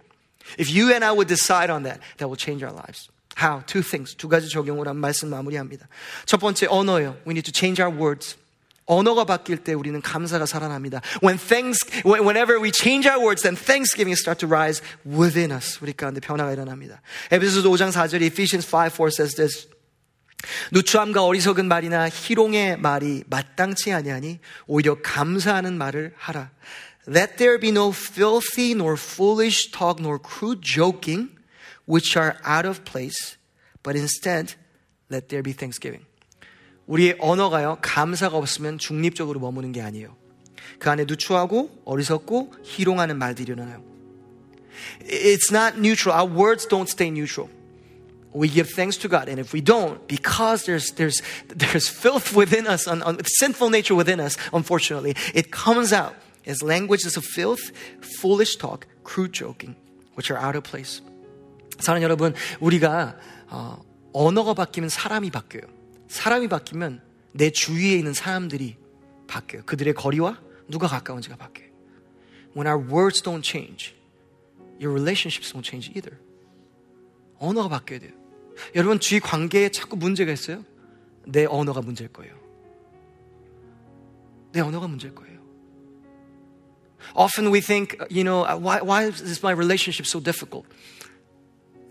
If 0.58 0.70
you 0.70 0.92
and 0.92 1.06
I 1.06 1.12
would 1.12 1.28
decide 1.28 1.72
on 1.72 1.84
that, 1.84 2.02
that 2.18 2.28
will 2.28 2.40
change 2.40 2.64
our 2.64 2.74
lives. 2.74 3.10
How? 3.41 3.63
Two 3.67 3.83
things. 3.83 4.17
두 4.17 4.29
가지 4.29 4.49
적용을 4.49 4.89
한 4.89 4.97
말씀 4.97 5.29
마무리합니다. 5.29 5.89
첫 6.27 6.39
번째 6.39 6.67
언어요. 6.69 7.17
We 7.27 7.33
need 7.33 7.51
to 7.51 7.53
change 7.55 7.83
our 7.83 7.95
words. 7.95 8.37
언어가 8.87 9.25
바뀔 9.25 9.59
때 9.59 9.73
우리는 9.73 10.01
감사가 10.01 10.47
살아납니다. 10.47 11.01
When 11.23 11.39
thanks, 11.39 11.81
whenever 12.05 12.61
we 12.61 12.71
change 12.71 13.09
our 13.09 13.19
words, 13.19 13.43
then 13.43 13.57
thanksgiving 13.57 14.17
start 14.19 14.41
to 14.41 14.49
rise 14.49 14.83
within 15.07 15.53
us. 15.53 15.79
우리 15.81 15.93
가운데 15.93 16.21
변화가 16.21 16.53
일어납니다. 16.53 17.01
에베소서 17.31 17.69
5장 17.71 17.91
4절 17.91 18.23
Ephesians 18.23 18.69
5:4 18.69 19.09
says 19.09 19.35
this. 19.37 19.69
누추함과 20.73 21.25
어리석은 21.25 21.67
말이나 21.67 22.11
희롱의 22.11 22.79
말이 22.79 23.25
마땅치 23.29 23.93
아니하니 23.93 24.41
오히려 24.67 24.97
감사하는 25.03 25.79
말을 25.79 26.13
하라. 26.17 26.51
Let 27.09 27.37
there 27.37 27.59
be 27.59 27.71
no 27.71 27.91
filthy 27.91 28.73
nor 28.73 28.97
foolish 28.99 29.71
talk 29.73 30.01
nor 30.01 30.19
crude 30.23 30.61
joking 30.63 31.34
which 31.86 32.16
are 32.18 32.38
out 32.44 32.66
of 32.66 32.84
place, 32.86 33.38
but 33.84 33.96
instead 33.96 34.56
let 35.10 35.30
there 35.30 35.44
be 35.44 35.54
thanksgiving. 35.54 36.06
우리의 36.88 37.18
언어가요, 37.20 37.78
감사가 37.82 38.36
없으면 38.36 38.80
중립적으로 38.80 39.40
머무는 39.40 39.72
게 39.72 39.82
아니에요. 39.82 40.16
그 40.80 40.90
안에 40.90 41.06
누추하고 41.06 41.82
어리석고 41.86 42.54
희롱하는 42.64 43.18
말들이 43.18 43.52
일어나요. 43.52 43.84
It's 45.02 45.52
not 45.52 45.78
neutral. 45.78 46.16
Our 46.16 46.30
words 46.30 46.66
don't 46.66 46.90
stay 46.90 47.10
neutral. 47.10 47.50
We 48.32 48.48
give 48.48 48.70
thanks 48.70 48.96
to 48.98 49.10
God, 49.10 49.28
and 49.28 49.40
if 49.40 49.54
we 49.54 49.62
don't, 49.62 50.08
because 50.08 50.66
there's 50.66 50.92
there's 50.92 51.22
there's 51.48 51.90
filth 51.90 52.36
within 52.36 52.68
us, 52.68 52.88
on, 52.88 53.02
on, 53.02 53.18
sinful 53.26 53.72
nature 53.72 53.96
within 53.96 54.20
us, 54.20 54.38
unfortunately, 54.54 55.16
it 55.34 55.52
comes 55.52 55.92
out 55.92 56.14
as 56.46 56.62
languages 56.62 57.18
of 57.18 57.26
filth, 57.26 57.72
foolish 58.22 58.56
talk, 58.58 58.86
crude 59.04 59.34
joking, 59.34 59.76
which 60.14 60.30
are 60.30 60.38
out 60.38 60.56
of 60.56 60.64
place. 60.64 61.02
사랑 61.85 62.03
여러분, 62.03 62.35
우리가 62.61 63.17
어, 63.49 63.81
언어가 64.13 64.55
바뀌면 64.55 64.89
사람이 64.89 65.31
바뀌어요. 65.31 65.63
사람이 66.09 66.49
바뀌면 66.49 67.03
내 67.33 67.51
주위에 67.51 67.97
있는 67.97 68.13
사람들이 68.13 68.77
바뀌어요. 69.27 69.65
그들의 69.65 69.95
거리와 69.95 70.41
누가 70.69 70.89
가까운지가 70.89 71.37
바뀌어요. 71.37 71.69
When 72.57 72.67
our 72.67 72.79
words 72.79 73.23
don't 73.23 73.45
change, 73.45 73.95
your 74.81 74.93
relationships 74.93 75.53
won't 75.53 75.67
change 75.67 75.93
either. 75.95 76.19
언어가 77.39 77.69
바뀌어야 77.69 78.01
돼요. 78.01 78.13
여러분 78.75 79.01
주위 79.01 79.21
관계에 79.21 79.69
자꾸 79.69 79.97
문제가 79.97 80.33
있어요. 80.33 80.65
내 81.27 81.45
언어가 81.45 81.81
문제일 81.81 82.13
거예요. 82.13 82.35
내 84.53 84.61
언어가 84.61 84.87
문제일 84.87 85.15
거예요. 85.15 85.35
Often 87.15 87.53
we 87.53 87.61
think, 87.61 87.99
you 88.11 88.25
know, 88.25 88.45
why, 88.59 88.81
why 88.81 89.07
is 89.07 89.41
my 89.43 89.53
relationship 89.53 90.07
so 90.07 90.21
difficult? 90.21 90.67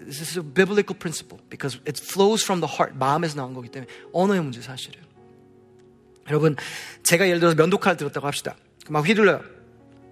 this 0.03 0.21
is 0.21 0.39
a 0.39 0.43
biblical 0.43 0.97
principle 0.97 1.41
because 1.51 1.79
it 1.87 2.01
flows 2.01 2.43
from 2.43 2.61
the 2.61 2.73
heart. 2.73 2.97
마음에서 2.99 3.37
나온 3.37 3.55
거기 3.55 3.69
때문에 3.69 3.91
언어의 4.13 4.41
문제 4.41 4.61
사실은. 4.61 5.01
여러분, 6.29 6.57
제가 7.03 7.27
예를 7.27 7.41
들어서 7.41 7.57
면도칼 7.57 7.97
들었다고 7.97 8.27
합시다. 8.27 8.57
막 8.89 9.07
휘둘러요. 9.07 9.43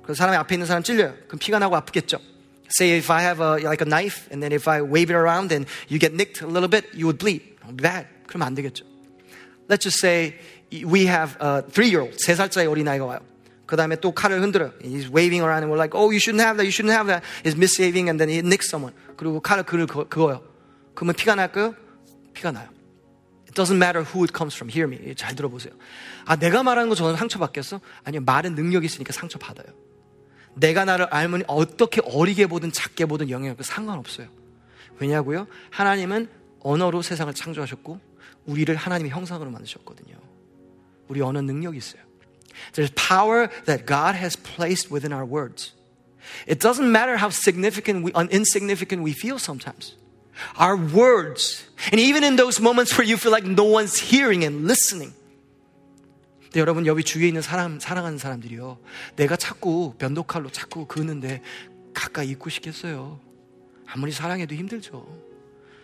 그 0.02 0.14
사람이 0.14 0.36
앞에 0.36 0.54
있는 0.54 0.66
사람 0.66 0.82
찔려요. 0.82 1.14
그럼 1.26 1.38
피가 1.38 1.58
나고 1.58 1.76
아프겠죠. 1.76 2.18
Say 2.68 2.98
if 2.98 3.12
I 3.12 3.22
have 3.22 3.44
a, 3.44 3.62
like 3.62 3.84
a 3.84 3.88
knife 3.88 4.26
and 4.32 4.42
then 4.42 4.52
if 4.52 4.68
I 4.68 4.80
wave 4.80 5.10
it 5.10 5.16
around 5.16 5.52
and 5.52 5.68
you 5.88 5.98
get 5.98 6.14
nicked 6.14 6.42
a 6.42 6.48
little 6.48 6.68
bit, 6.68 6.86
you 6.94 7.06
would 7.06 7.18
bleed. 7.18 7.56
Bad. 7.80 8.08
그러면 8.26 8.48
안 8.48 8.54
되겠죠. 8.54 8.84
Let's 9.68 9.82
just 9.82 9.98
say 9.98 10.34
we 10.72 11.06
have 11.06 11.36
a 11.40 11.62
three-year-old, 11.62 12.16
세 12.18 12.34
살짜리 12.34 12.66
어린아이가 12.66 13.04
와요. 13.04 13.20
그 13.71 13.77
다음에 13.77 13.95
또 13.95 14.11
칼을 14.11 14.41
흔들어요. 14.41 14.73
He's 14.81 15.07
waving 15.07 15.39
around 15.39 15.63
and 15.63 15.71
we're 15.71 15.79
like, 15.79 15.95
oh, 15.95 16.11
you 16.11 16.19
shouldn't 16.19 16.43
have 16.43 16.57
that, 16.57 16.67
you 16.67 16.75
shouldn't 16.75 16.91
have 16.91 17.07
that. 17.07 17.23
He's 17.41 17.55
misbehaving 17.55 18.09
and 18.09 18.19
then 18.19 18.27
he 18.27 18.39
nicks 18.43 18.67
someone. 18.67 18.93
그리고 19.15 19.39
칼을 19.39 19.63
그를 19.63 19.87
그어요. 19.87 20.43
그러면 20.93 21.15
피가 21.15 21.35
날까요? 21.35 21.73
피가 22.33 22.51
나요. 22.51 22.67
It 23.47 23.55
doesn't 23.55 23.77
matter 23.79 24.03
who 24.03 24.27
it 24.27 24.35
comes 24.35 24.53
from. 24.53 24.67
Hear 24.69 24.91
me. 24.91 25.15
잘 25.15 25.37
들어보세요. 25.37 25.71
아, 26.25 26.35
내가 26.35 26.63
말하는 26.63 26.89
거 26.89 26.95
저는 26.95 27.15
상처받겠어? 27.15 27.79
아니요, 28.03 28.19
말은 28.25 28.55
능력이 28.55 28.85
있으니까 28.87 29.13
상처받아요. 29.13 29.73
내가 30.55 30.83
나를 30.83 31.05
알면 31.05 31.43
어떻게 31.47 32.01
어리게 32.03 32.47
보든 32.47 32.73
작게 32.73 33.05
보든 33.05 33.29
영향을 33.29 33.55
상관없어요. 33.61 34.27
왜냐고요? 34.99 35.47
하나님은 35.69 36.27
언어로 36.59 37.01
세상을 37.03 37.33
창조하셨고 37.33 38.01
우리를 38.47 38.75
하나님의 38.75 39.11
형상으로 39.11 39.49
만드셨거든요. 39.49 40.17
우리 41.07 41.21
언어 41.21 41.39
능력이 41.39 41.77
있어요. 41.77 42.10
There's 42.73 42.91
power 42.91 43.49
that 43.65 43.85
God 43.85 44.15
has 44.15 44.35
placed 44.35 44.91
within 44.91 45.13
our 45.13 45.25
words. 45.25 45.73
It 46.47 46.59
doesn't 46.59 46.91
matter 46.91 47.17
how 47.17 47.29
significant 47.29 48.03
we, 48.03 48.11
insignificant 48.29 49.03
we 49.03 49.13
feel 49.13 49.39
sometimes. 49.39 49.95
Our 50.57 50.77
words, 50.77 51.65
and 51.91 51.99
even 51.99 52.23
in 52.23 52.35
those 52.35 52.59
moments 52.59 52.97
where 52.97 53.05
you 53.05 53.17
feel 53.17 53.31
like 53.31 53.45
no 53.45 53.65
one's 53.65 53.97
hearing 53.99 54.43
and 54.43 54.67
listening. 54.67 55.13
근데 56.43 56.59
여러분 56.59 56.85
여기 56.85 57.03
주위에 57.03 57.27
있는 57.27 57.41
사람 57.41 57.79
사랑하는 57.79 58.17
사람들이요. 58.17 58.77
내가 59.15 59.35
자꾸 59.35 59.93
면도칼로 59.99 60.51
자꾸 60.51 60.85
그는데 60.85 61.41
가까이 61.93 62.29
있고 62.29 62.49
싶겠어요. 62.49 63.19
아무리 63.85 64.11
사랑해도 64.11 64.55
힘들죠. 64.55 65.05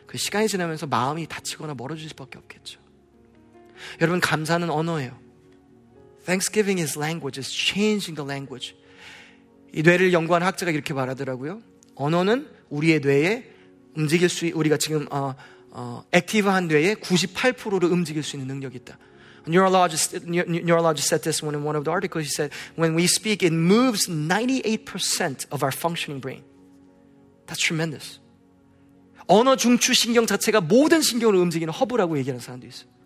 그 0.08 0.17
시간이 0.17 0.47
지나면서 0.47 0.88
마음이 0.88 1.27
다치거나 1.27 1.73
멀어질 1.75 2.10
수밖에 2.10 2.38
없겠죠. 2.38 2.80
여러분 4.01 4.19
감사는 4.19 4.69
언어예요. 4.69 5.26
Thanksgiving 6.27 6.81
is 6.81 6.99
language, 6.99 7.39
is 7.39 7.49
changing 7.49 8.17
the 8.17 8.27
language. 8.27 8.75
이 9.73 9.81
뇌를 9.81 10.11
연구한 10.11 10.43
학자가 10.43 10.71
이렇게 10.71 10.93
말하더라고요. 10.93 11.61
언어는 11.95 12.49
우리의 12.69 12.99
뇌에 12.99 13.49
움직일 13.95 14.27
수, 14.27 14.45
우리가 14.53 14.75
지금 14.75 15.07
어, 15.09 15.35
어, 15.71 16.03
액티브한 16.11 16.67
뇌의 16.67 16.95
98%를 16.97 17.89
움직일 17.89 18.23
수 18.23 18.35
있는 18.35 18.47
능력이 18.55 18.75
있다. 18.79 18.97
Neurologist, 19.47 20.27
neurologist 20.27 21.07
said 21.07 21.23
this 21.23 21.41
one 21.41 21.55
in 21.55 21.63
one 21.65 21.77
of 21.77 21.85
the 21.85 21.91
articles. 21.91 22.27
He 22.27 22.33
said, 22.35 22.51
when 22.75 22.93
we 22.93 23.05
speak, 23.05 23.41
it 23.41 23.53
moves 23.53 24.09
98% 24.09 25.47
of 25.51 25.63
our 25.63 25.71
functioning 25.71 26.19
brain. 26.19 26.43
That's 27.47 27.63
tremendous. 27.63 28.19
언어 29.27 29.55
중추 29.55 29.93
신경 29.93 30.25
자체가 30.25 30.59
모든 30.59 31.01
신경을 31.01 31.35
움직이는 31.35 31.73
허브라고 31.73 32.17
얘기하는 32.17 32.41
사람도 32.41 32.67
있어요. 32.67 32.96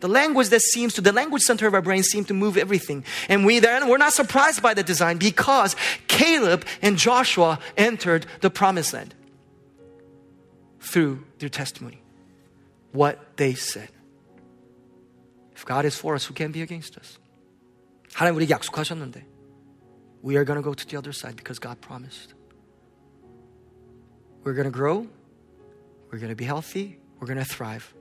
The 0.00 0.08
language 0.08 0.50
that 0.50 0.60
seems 0.60 0.94
to, 0.94 1.00
the 1.00 1.12
language 1.12 1.42
center 1.42 1.66
of 1.66 1.74
our 1.74 1.82
brain 1.82 2.02
seems 2.02 2.26
to 2.28 2.34
move 2.34 2.56
everything. 2.56 3.04
And 3.28 3.44
we 3.44 3.58
then, 3.58 3.88
we're 3.88 3.98
not 3.98 4.12
surprised 4.12 4.62
by 4.62 4.74
the 4.74 4.82
design 4.82 5.18
because 5.18 5.74
Caleb 6.06 6.64
and 6.82 6.96
Joshua 6.96 7.58
entered 7.76 8.26
the 8.40 8.50
promised 8.50 8.92
land 8.92 9.14
through 10.80 11.24
their 11.38 11.48
testimony. 11.48 12.02
What 12.92 13.36
they 13.36 13.54
said. 13.54 13.88
If 15.54 15.64
God 15.64 15.84
is 15.84 15.96
for 15.96 16.14
us, 16.14 16.24
who 16.24 16.34
can 16.34 16.52
be 16.52 16.62
against 16.62 16.96
us? 16.96 17.18
하나님 18.14 18.34
우리에게 18.36 18.50
약속하셨는데 18.54 19.24
we 20.22 20.36
are 20.36 20.44
going 20.44 20.58
to 20.58 20.62
go 20.62 20.74
to 20.74 20.86
the 20.86 20.96
other 20.96 21.12
side 21.12 21.36
because 21.36 21.58
God 21.58 21.80
promised. 21.80 22.34
We're 24.42 24.54
going 24.54 24.64
to 24.64 24.70
grow. 24.70 25.06
We're 26.10 26.18
going 26.18 26.30
to 26.30 26.36
be 26.36 26.44
healthy. 26.44 26.98
We're 27.18 27.26
going 27.26 27.38
to 27.38 27.44
thrive. 27.44 27.94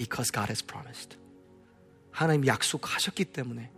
Because 0.00 0.32
God 0.32 0.48
has 0.48 0.64
promised. 0.64 1.18
하나님 2.10 2.46
약속하셨기 2.46 3.26
때문에 3.26 3.70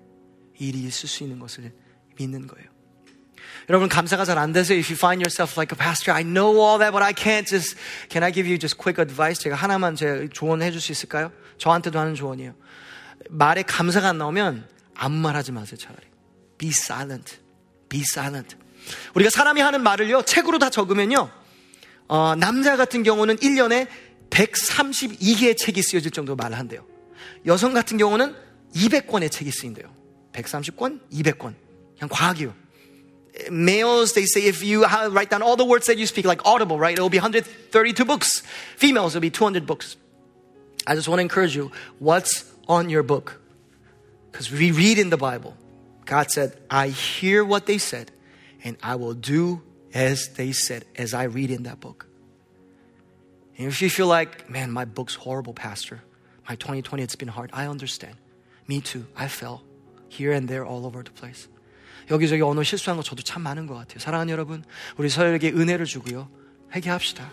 일이 0.60 0.84
있을 0.84 1.08
수 1.08 1.24
있는 1.24 1.40
것을 1.40 1.72
믿는 2.16 2.46
거예요. 2.46 2.70
여러분 3.68 3.88
감사가 3.88 4.24
잘 4.24 4.38
안 4.38 4.52
돼서 4.52 4.72
if 4.72 4.86
you 4.86 4.96
find 4.96 5.18
yourself 5.18 5.58
like 5.58 5.74
a 5.74 5.78
pastor, 5.78 6.14
I 6.14 6.22
know 6.22 6.54
all 6.62 6.78
that, 6.78 6.92
but 6.92 7.02
I 7.02 7.12
can't 7.12 7.46
just. 7.46 7.76
Can 8.08 8.22
I 8.22 8.30
give 8.32 8.46
you 8.46 8.56
just 8.56 8.78
quick 8.78 9.02
advice? 9.02 9.42
제가 9.42 9.56
하나만 9.56 9.96
제 9.96 10.28
조언해 10.32 10.70
줄 10.70 10.80
수 10.80 10.92
있을까요? 10.92 11.32
저한테도 11.58 11.98
하는 11.98 12.14
조언이에요. 12.14 12.54
말에 13.28 13.62
감사가 13.62 14.10
안 14.10 14.18
나오면 14.18 14.68
아무 14.94 15.16
말 15.16 15.34
하지 15.34 15.50
마세요 15.50 15.76
차라리. 15.76 16.06
Be 16.58 16.70
silent. 16.70 17.38
Be 17.88 18.02
silent. 18.02 18.56
우리가 19.14 19.30
사람이 19.30 19.60
하는 19.60 19.82
말을요 19.82 20.22
책으로 20.22 20.60
다 20.60 20.70
적으면요. 20.70 21.30
어, 22.08 22.34
남자 22.36 22.76
같은 22.76 23.02
경우는 23.02 23.36
1년에 23.36 23.88
132개의 24.31 25.57
책이 25.57 25.81
쓰여질 25.81 26.11
정도로 26.11 26.35
말을 26.35 26.57
한대요. 26.57 26.85
여성 27.45 27.73
같은 27.73 27.97
경우는 27.97 28.35
200권의 28.75 29.31
책이 29.31 29.51
쓰인대요. 29.51 29.93
130권, 30.33 30.99
200권. 31.11 31.55
그냥 31.97 32.09
과학이요. 32.09 32.53
Males, 33.51 34.13
they 34.13 34.25
say 34.25 34.47
if 34.47 34.63
you 34.63 34.83
write 34.85 35.29
down 35.29 35.43
all 35.43 35.55
the 35.55 35.65
words 35.65 35.85
that 35.85 35.97
you 35.97 36.07
speak, 36.07 36.25
like 36.25 36.41
audible, 36.43 36.79
right? 36.79 36.97
It 36.97 37.01
will 37.01 37.09
be 37.09 37.19
132 37.19 38.03
books. 38.03 38.41
Females, 38.77 39.13
it 39.13 39.17
will 39.17 39.21
be 39.21 39.29
200 39.29 39.65
books. 39.65 39.95
I 40.87 40.95
just 40.95 41.07
want 41.07 41.19
to 41.19 41.21
encourage 41.21 41.55
you. 41.55 41.71
What's 41.99 42.45
on 42.67 42.89
your 42.89 43.03
book? 43.03 43.39
Because 44.31 44.51
we 44.51 44.71
read 44.71 44.97
in 44.97 45.09
the 45.09 45.17
Bible, 45.17 45.55
God 46.05 46.31
said, 46.31 46.57
I 46.69 46.89
hear 46.89 47.45
what 47.45 47.65
they 47.65 47.77
said, 47.77 48.11
and 48.63 48.77
I 48.81 48.95
will 48.95 49.13
do 49.13 49.61
as 49.93 50.29
they 50.29 50.51
said, 50.51 50.85
as 50.95 51.13
I 51.13 51.23
read 51.23 51.51
in 51.51 51.63
that 51.63 51.79
book. 51.79 52.07
And 53.61 53.67
if 53.67 53.81
you 53.81 53.89
feel 53.89 54.07
like, 54.07 54.49
man, 54.49 54.71
my 54.71 54.85
book's 54.85 55.15
horrible, 55.15 55.53
Pastor, 55.53 56.03
my 56.47 56.55
2020, 56.55 57.01
it's 57.01 57.15
been 57.15 57.27
hard, 57.27 57.49
I 57.53 57.67
understand. 57.67 58.15
Me 58.67 58.81
too. 58.81 59.05
I 59.15 59.27
fell 59.27 59.63
here 60.09 60.31
and 60.31 60.47
there 60.47 60.65
all 60.65 60.85
over 60.85 61.03
the 61.03 61.11
place. 61.11 61.47
여기저기 62.09 62.41
언어 62.41 62.63
실수한 62.63 62.97
거 62.97 63.03
저도 63.03 63.21
참 63.23 63.43
많은 63.43 63.67
것 63.67 63.75
같아요. 63.75 63.99
사랑하는 63.99 64.31
여러분, 64.31 64.63
우리 64.97 65.09
서로에게 65.09 65.49
은혜를 65.49 65.85
주고요. 65.85 66.29
회개합시다. 66.73 67.29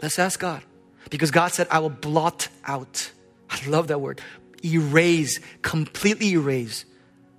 Let's 0.00 0.18
ask 0.18 0.40
God. 0.40 0.64
Because 1.08 1.30
God 1.30 1.52
said, 1.52 1.68
I 1.70 1.80
will 1.80 1.94
blot 1.94 2.48
out. 2.68 3.12
I 3.48 3.58
love 3.66 3.88
that 3.88 4.00
word. 4.00 4.20
Erase, 4.62 5.40
completely 5.62 6.32
erase 6.32 6.84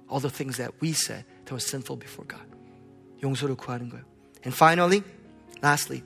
all 0.10 0.20
the 0.20 0.30
things 0.30 0.58
that 0.58 0.74
we 0.82 0.94
said 0.94 1.26
that 1.46 1.54
were 1.54 1.60
sinful 1.60 1.98
before 1.98 2.26
God. 2.26 2.46
용서를 3.22 3.56
구하는 3.56 3.90
거예요. 3.90 4.04
And 4.44 4.56
finally, 4.56 5.04
lastly, 5.62 6.04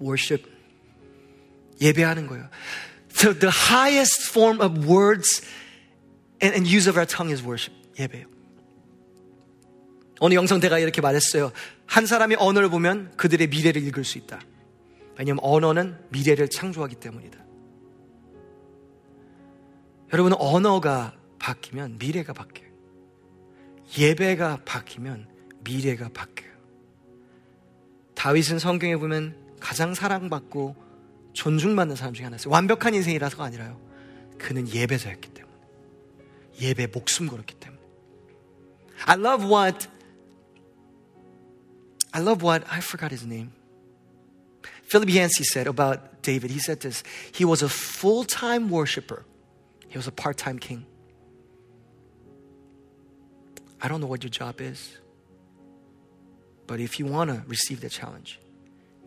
worship 0.00 0.48
예배하는 1.81 2.27
거예요. 2.27 2.47
So 3.09 3.33
the 3.33 3.51
highest 3.51 4.29
form 4.29 4.61
of 4.61 4.87
words 4.87 5.41
and, 6.41 6.55
and 6.55 6.67
use 6.67 6.89
of 6.89 6.97
our 6.97 7.07
tongue 7.07 7.33
is 7.33 7.43
worship. 7.43 7.75
예배요. 7.99 8.27
어느 10.19 10.35
영성대가 10.35 10.79
이렇게 10.79 11.01
말했어요. 11.01 11.51
한 11.87 12.05
사람이 12.05 12.35
언어를 12.37 12.69
보면 12.69 13.11
그들의 13.17 13.47
미래를 13.47 13.81
읽을 13.87 14.05
수 14.05 14.17
있다. 14.19 14.39
왜냐하면 15.17 15.43
언어는 15.43 15.97
미래를 16.09 16.49
창조하기 16.49 16.95
때문이다. 16.95 17.39
여러분, 20.13 20.33
언어가 20.37 21.13
바뀌면 21.39 21.97
미래가 21.97 22.33
바뀌어요. 22.33 22.69
예배가 23.97 24.61
바뀌면 24.63 25.27
미래가 25.63 26.09
바뀌어요. 26.13 26.51
다윗은 28.13 28.59
성경에 28.59 28.95
보면 28.95 29.35
가장 29.59 29.93
사랑받고 29.93 30.75
존중받는 31.32 31.96
사람 31.96 32.14
중에 32.14 32.24
하나였어요. 32.24 32.52
완벽한 32.52 32.94
인생이라서가 32.94 33.44
아니라요. 33.44 33.80
그는 34.38 34.68
예배자였기 34.68 35.34
때문에. 35.34 35.56
예배 36.60 36.88
목숨 36.88 37.28
걸었기 37.28 37.54
때문에. 37.56 37.80
I 39.04 39.18
love 39.18 39.46
what 39.46 39.88
I 42.12 42.22
love 42.22 42.42
what 42.42 42.64
I 42.70 42.78
forgot 42.78 43.12
his 43.12 43.24
name. 43.24 43.52
Philip 44.84 45.10
Yancey 45.10 45.44
said 45.44 45.66
about 45.66 46.22
David. 46.22 46.50
He 46.50 46.58
said 46.58 46.80
this. 46.80 47.02
He 47.32 47.44
was 47.44 47.62
a 47.62 47.68
full-time 47.68 48.70
worshiper. 48.70 49.24
He 49.88 49.98
was 49.98 50.06
a 50.06 50.12
part-time 50.12 50.58
king. 50.58 50.86
I 53.82 53.88
don't 53.88 54.00
know 54.00 54.06
what 54.06 54.22
your 54.22 54.30
job 54.30 54.60
is. 54.60 54.98
But 56.66 56.80
if 56.80 56.98
you 56.98 57.06
want 57.06 57.30
to 57.30 57.42
receive 57.46 57.80
the 57.80 57.90
challenge, 57.90 58.40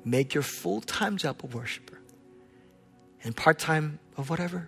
make 0.05 0.33
your 0.35 0.43
full-time 0.43 1.17
job 1.17 1.41
a 1.43 1.47
worshiper. 1.47 1.99
and 3.23 3.35
part-time 3.35 3.99
of 4.17 4.29
whatever. 4.29 4.67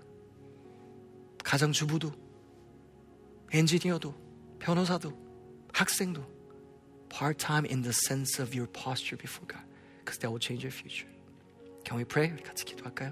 가정주부도, 1.44 2.12
엔지니어도, 3.52 4.14
변호사도, 4.60 5.12
학생도, 5.74 6.24
part-time 7.10 7.66
in 7.66 7.82
the 7.82 7.92
sense 7.92 8.40
of 8.40 8.56
your 8.56 8.68
posture 8.72 9.18
before 9.18 9.46
God, 9.48 9.64
because 10.00 10.20
that 10.20 10.30
will 10.32 10.40
change 10.40 10.64
your 10.64 10.72
future. 10.72 11.08
Can 11.84 11.98
we 11.98 12.06
pray? 12.06 12.30
우리 12.32 12.44
같이 12.44 12.64
기도할까요? 12.64 13.12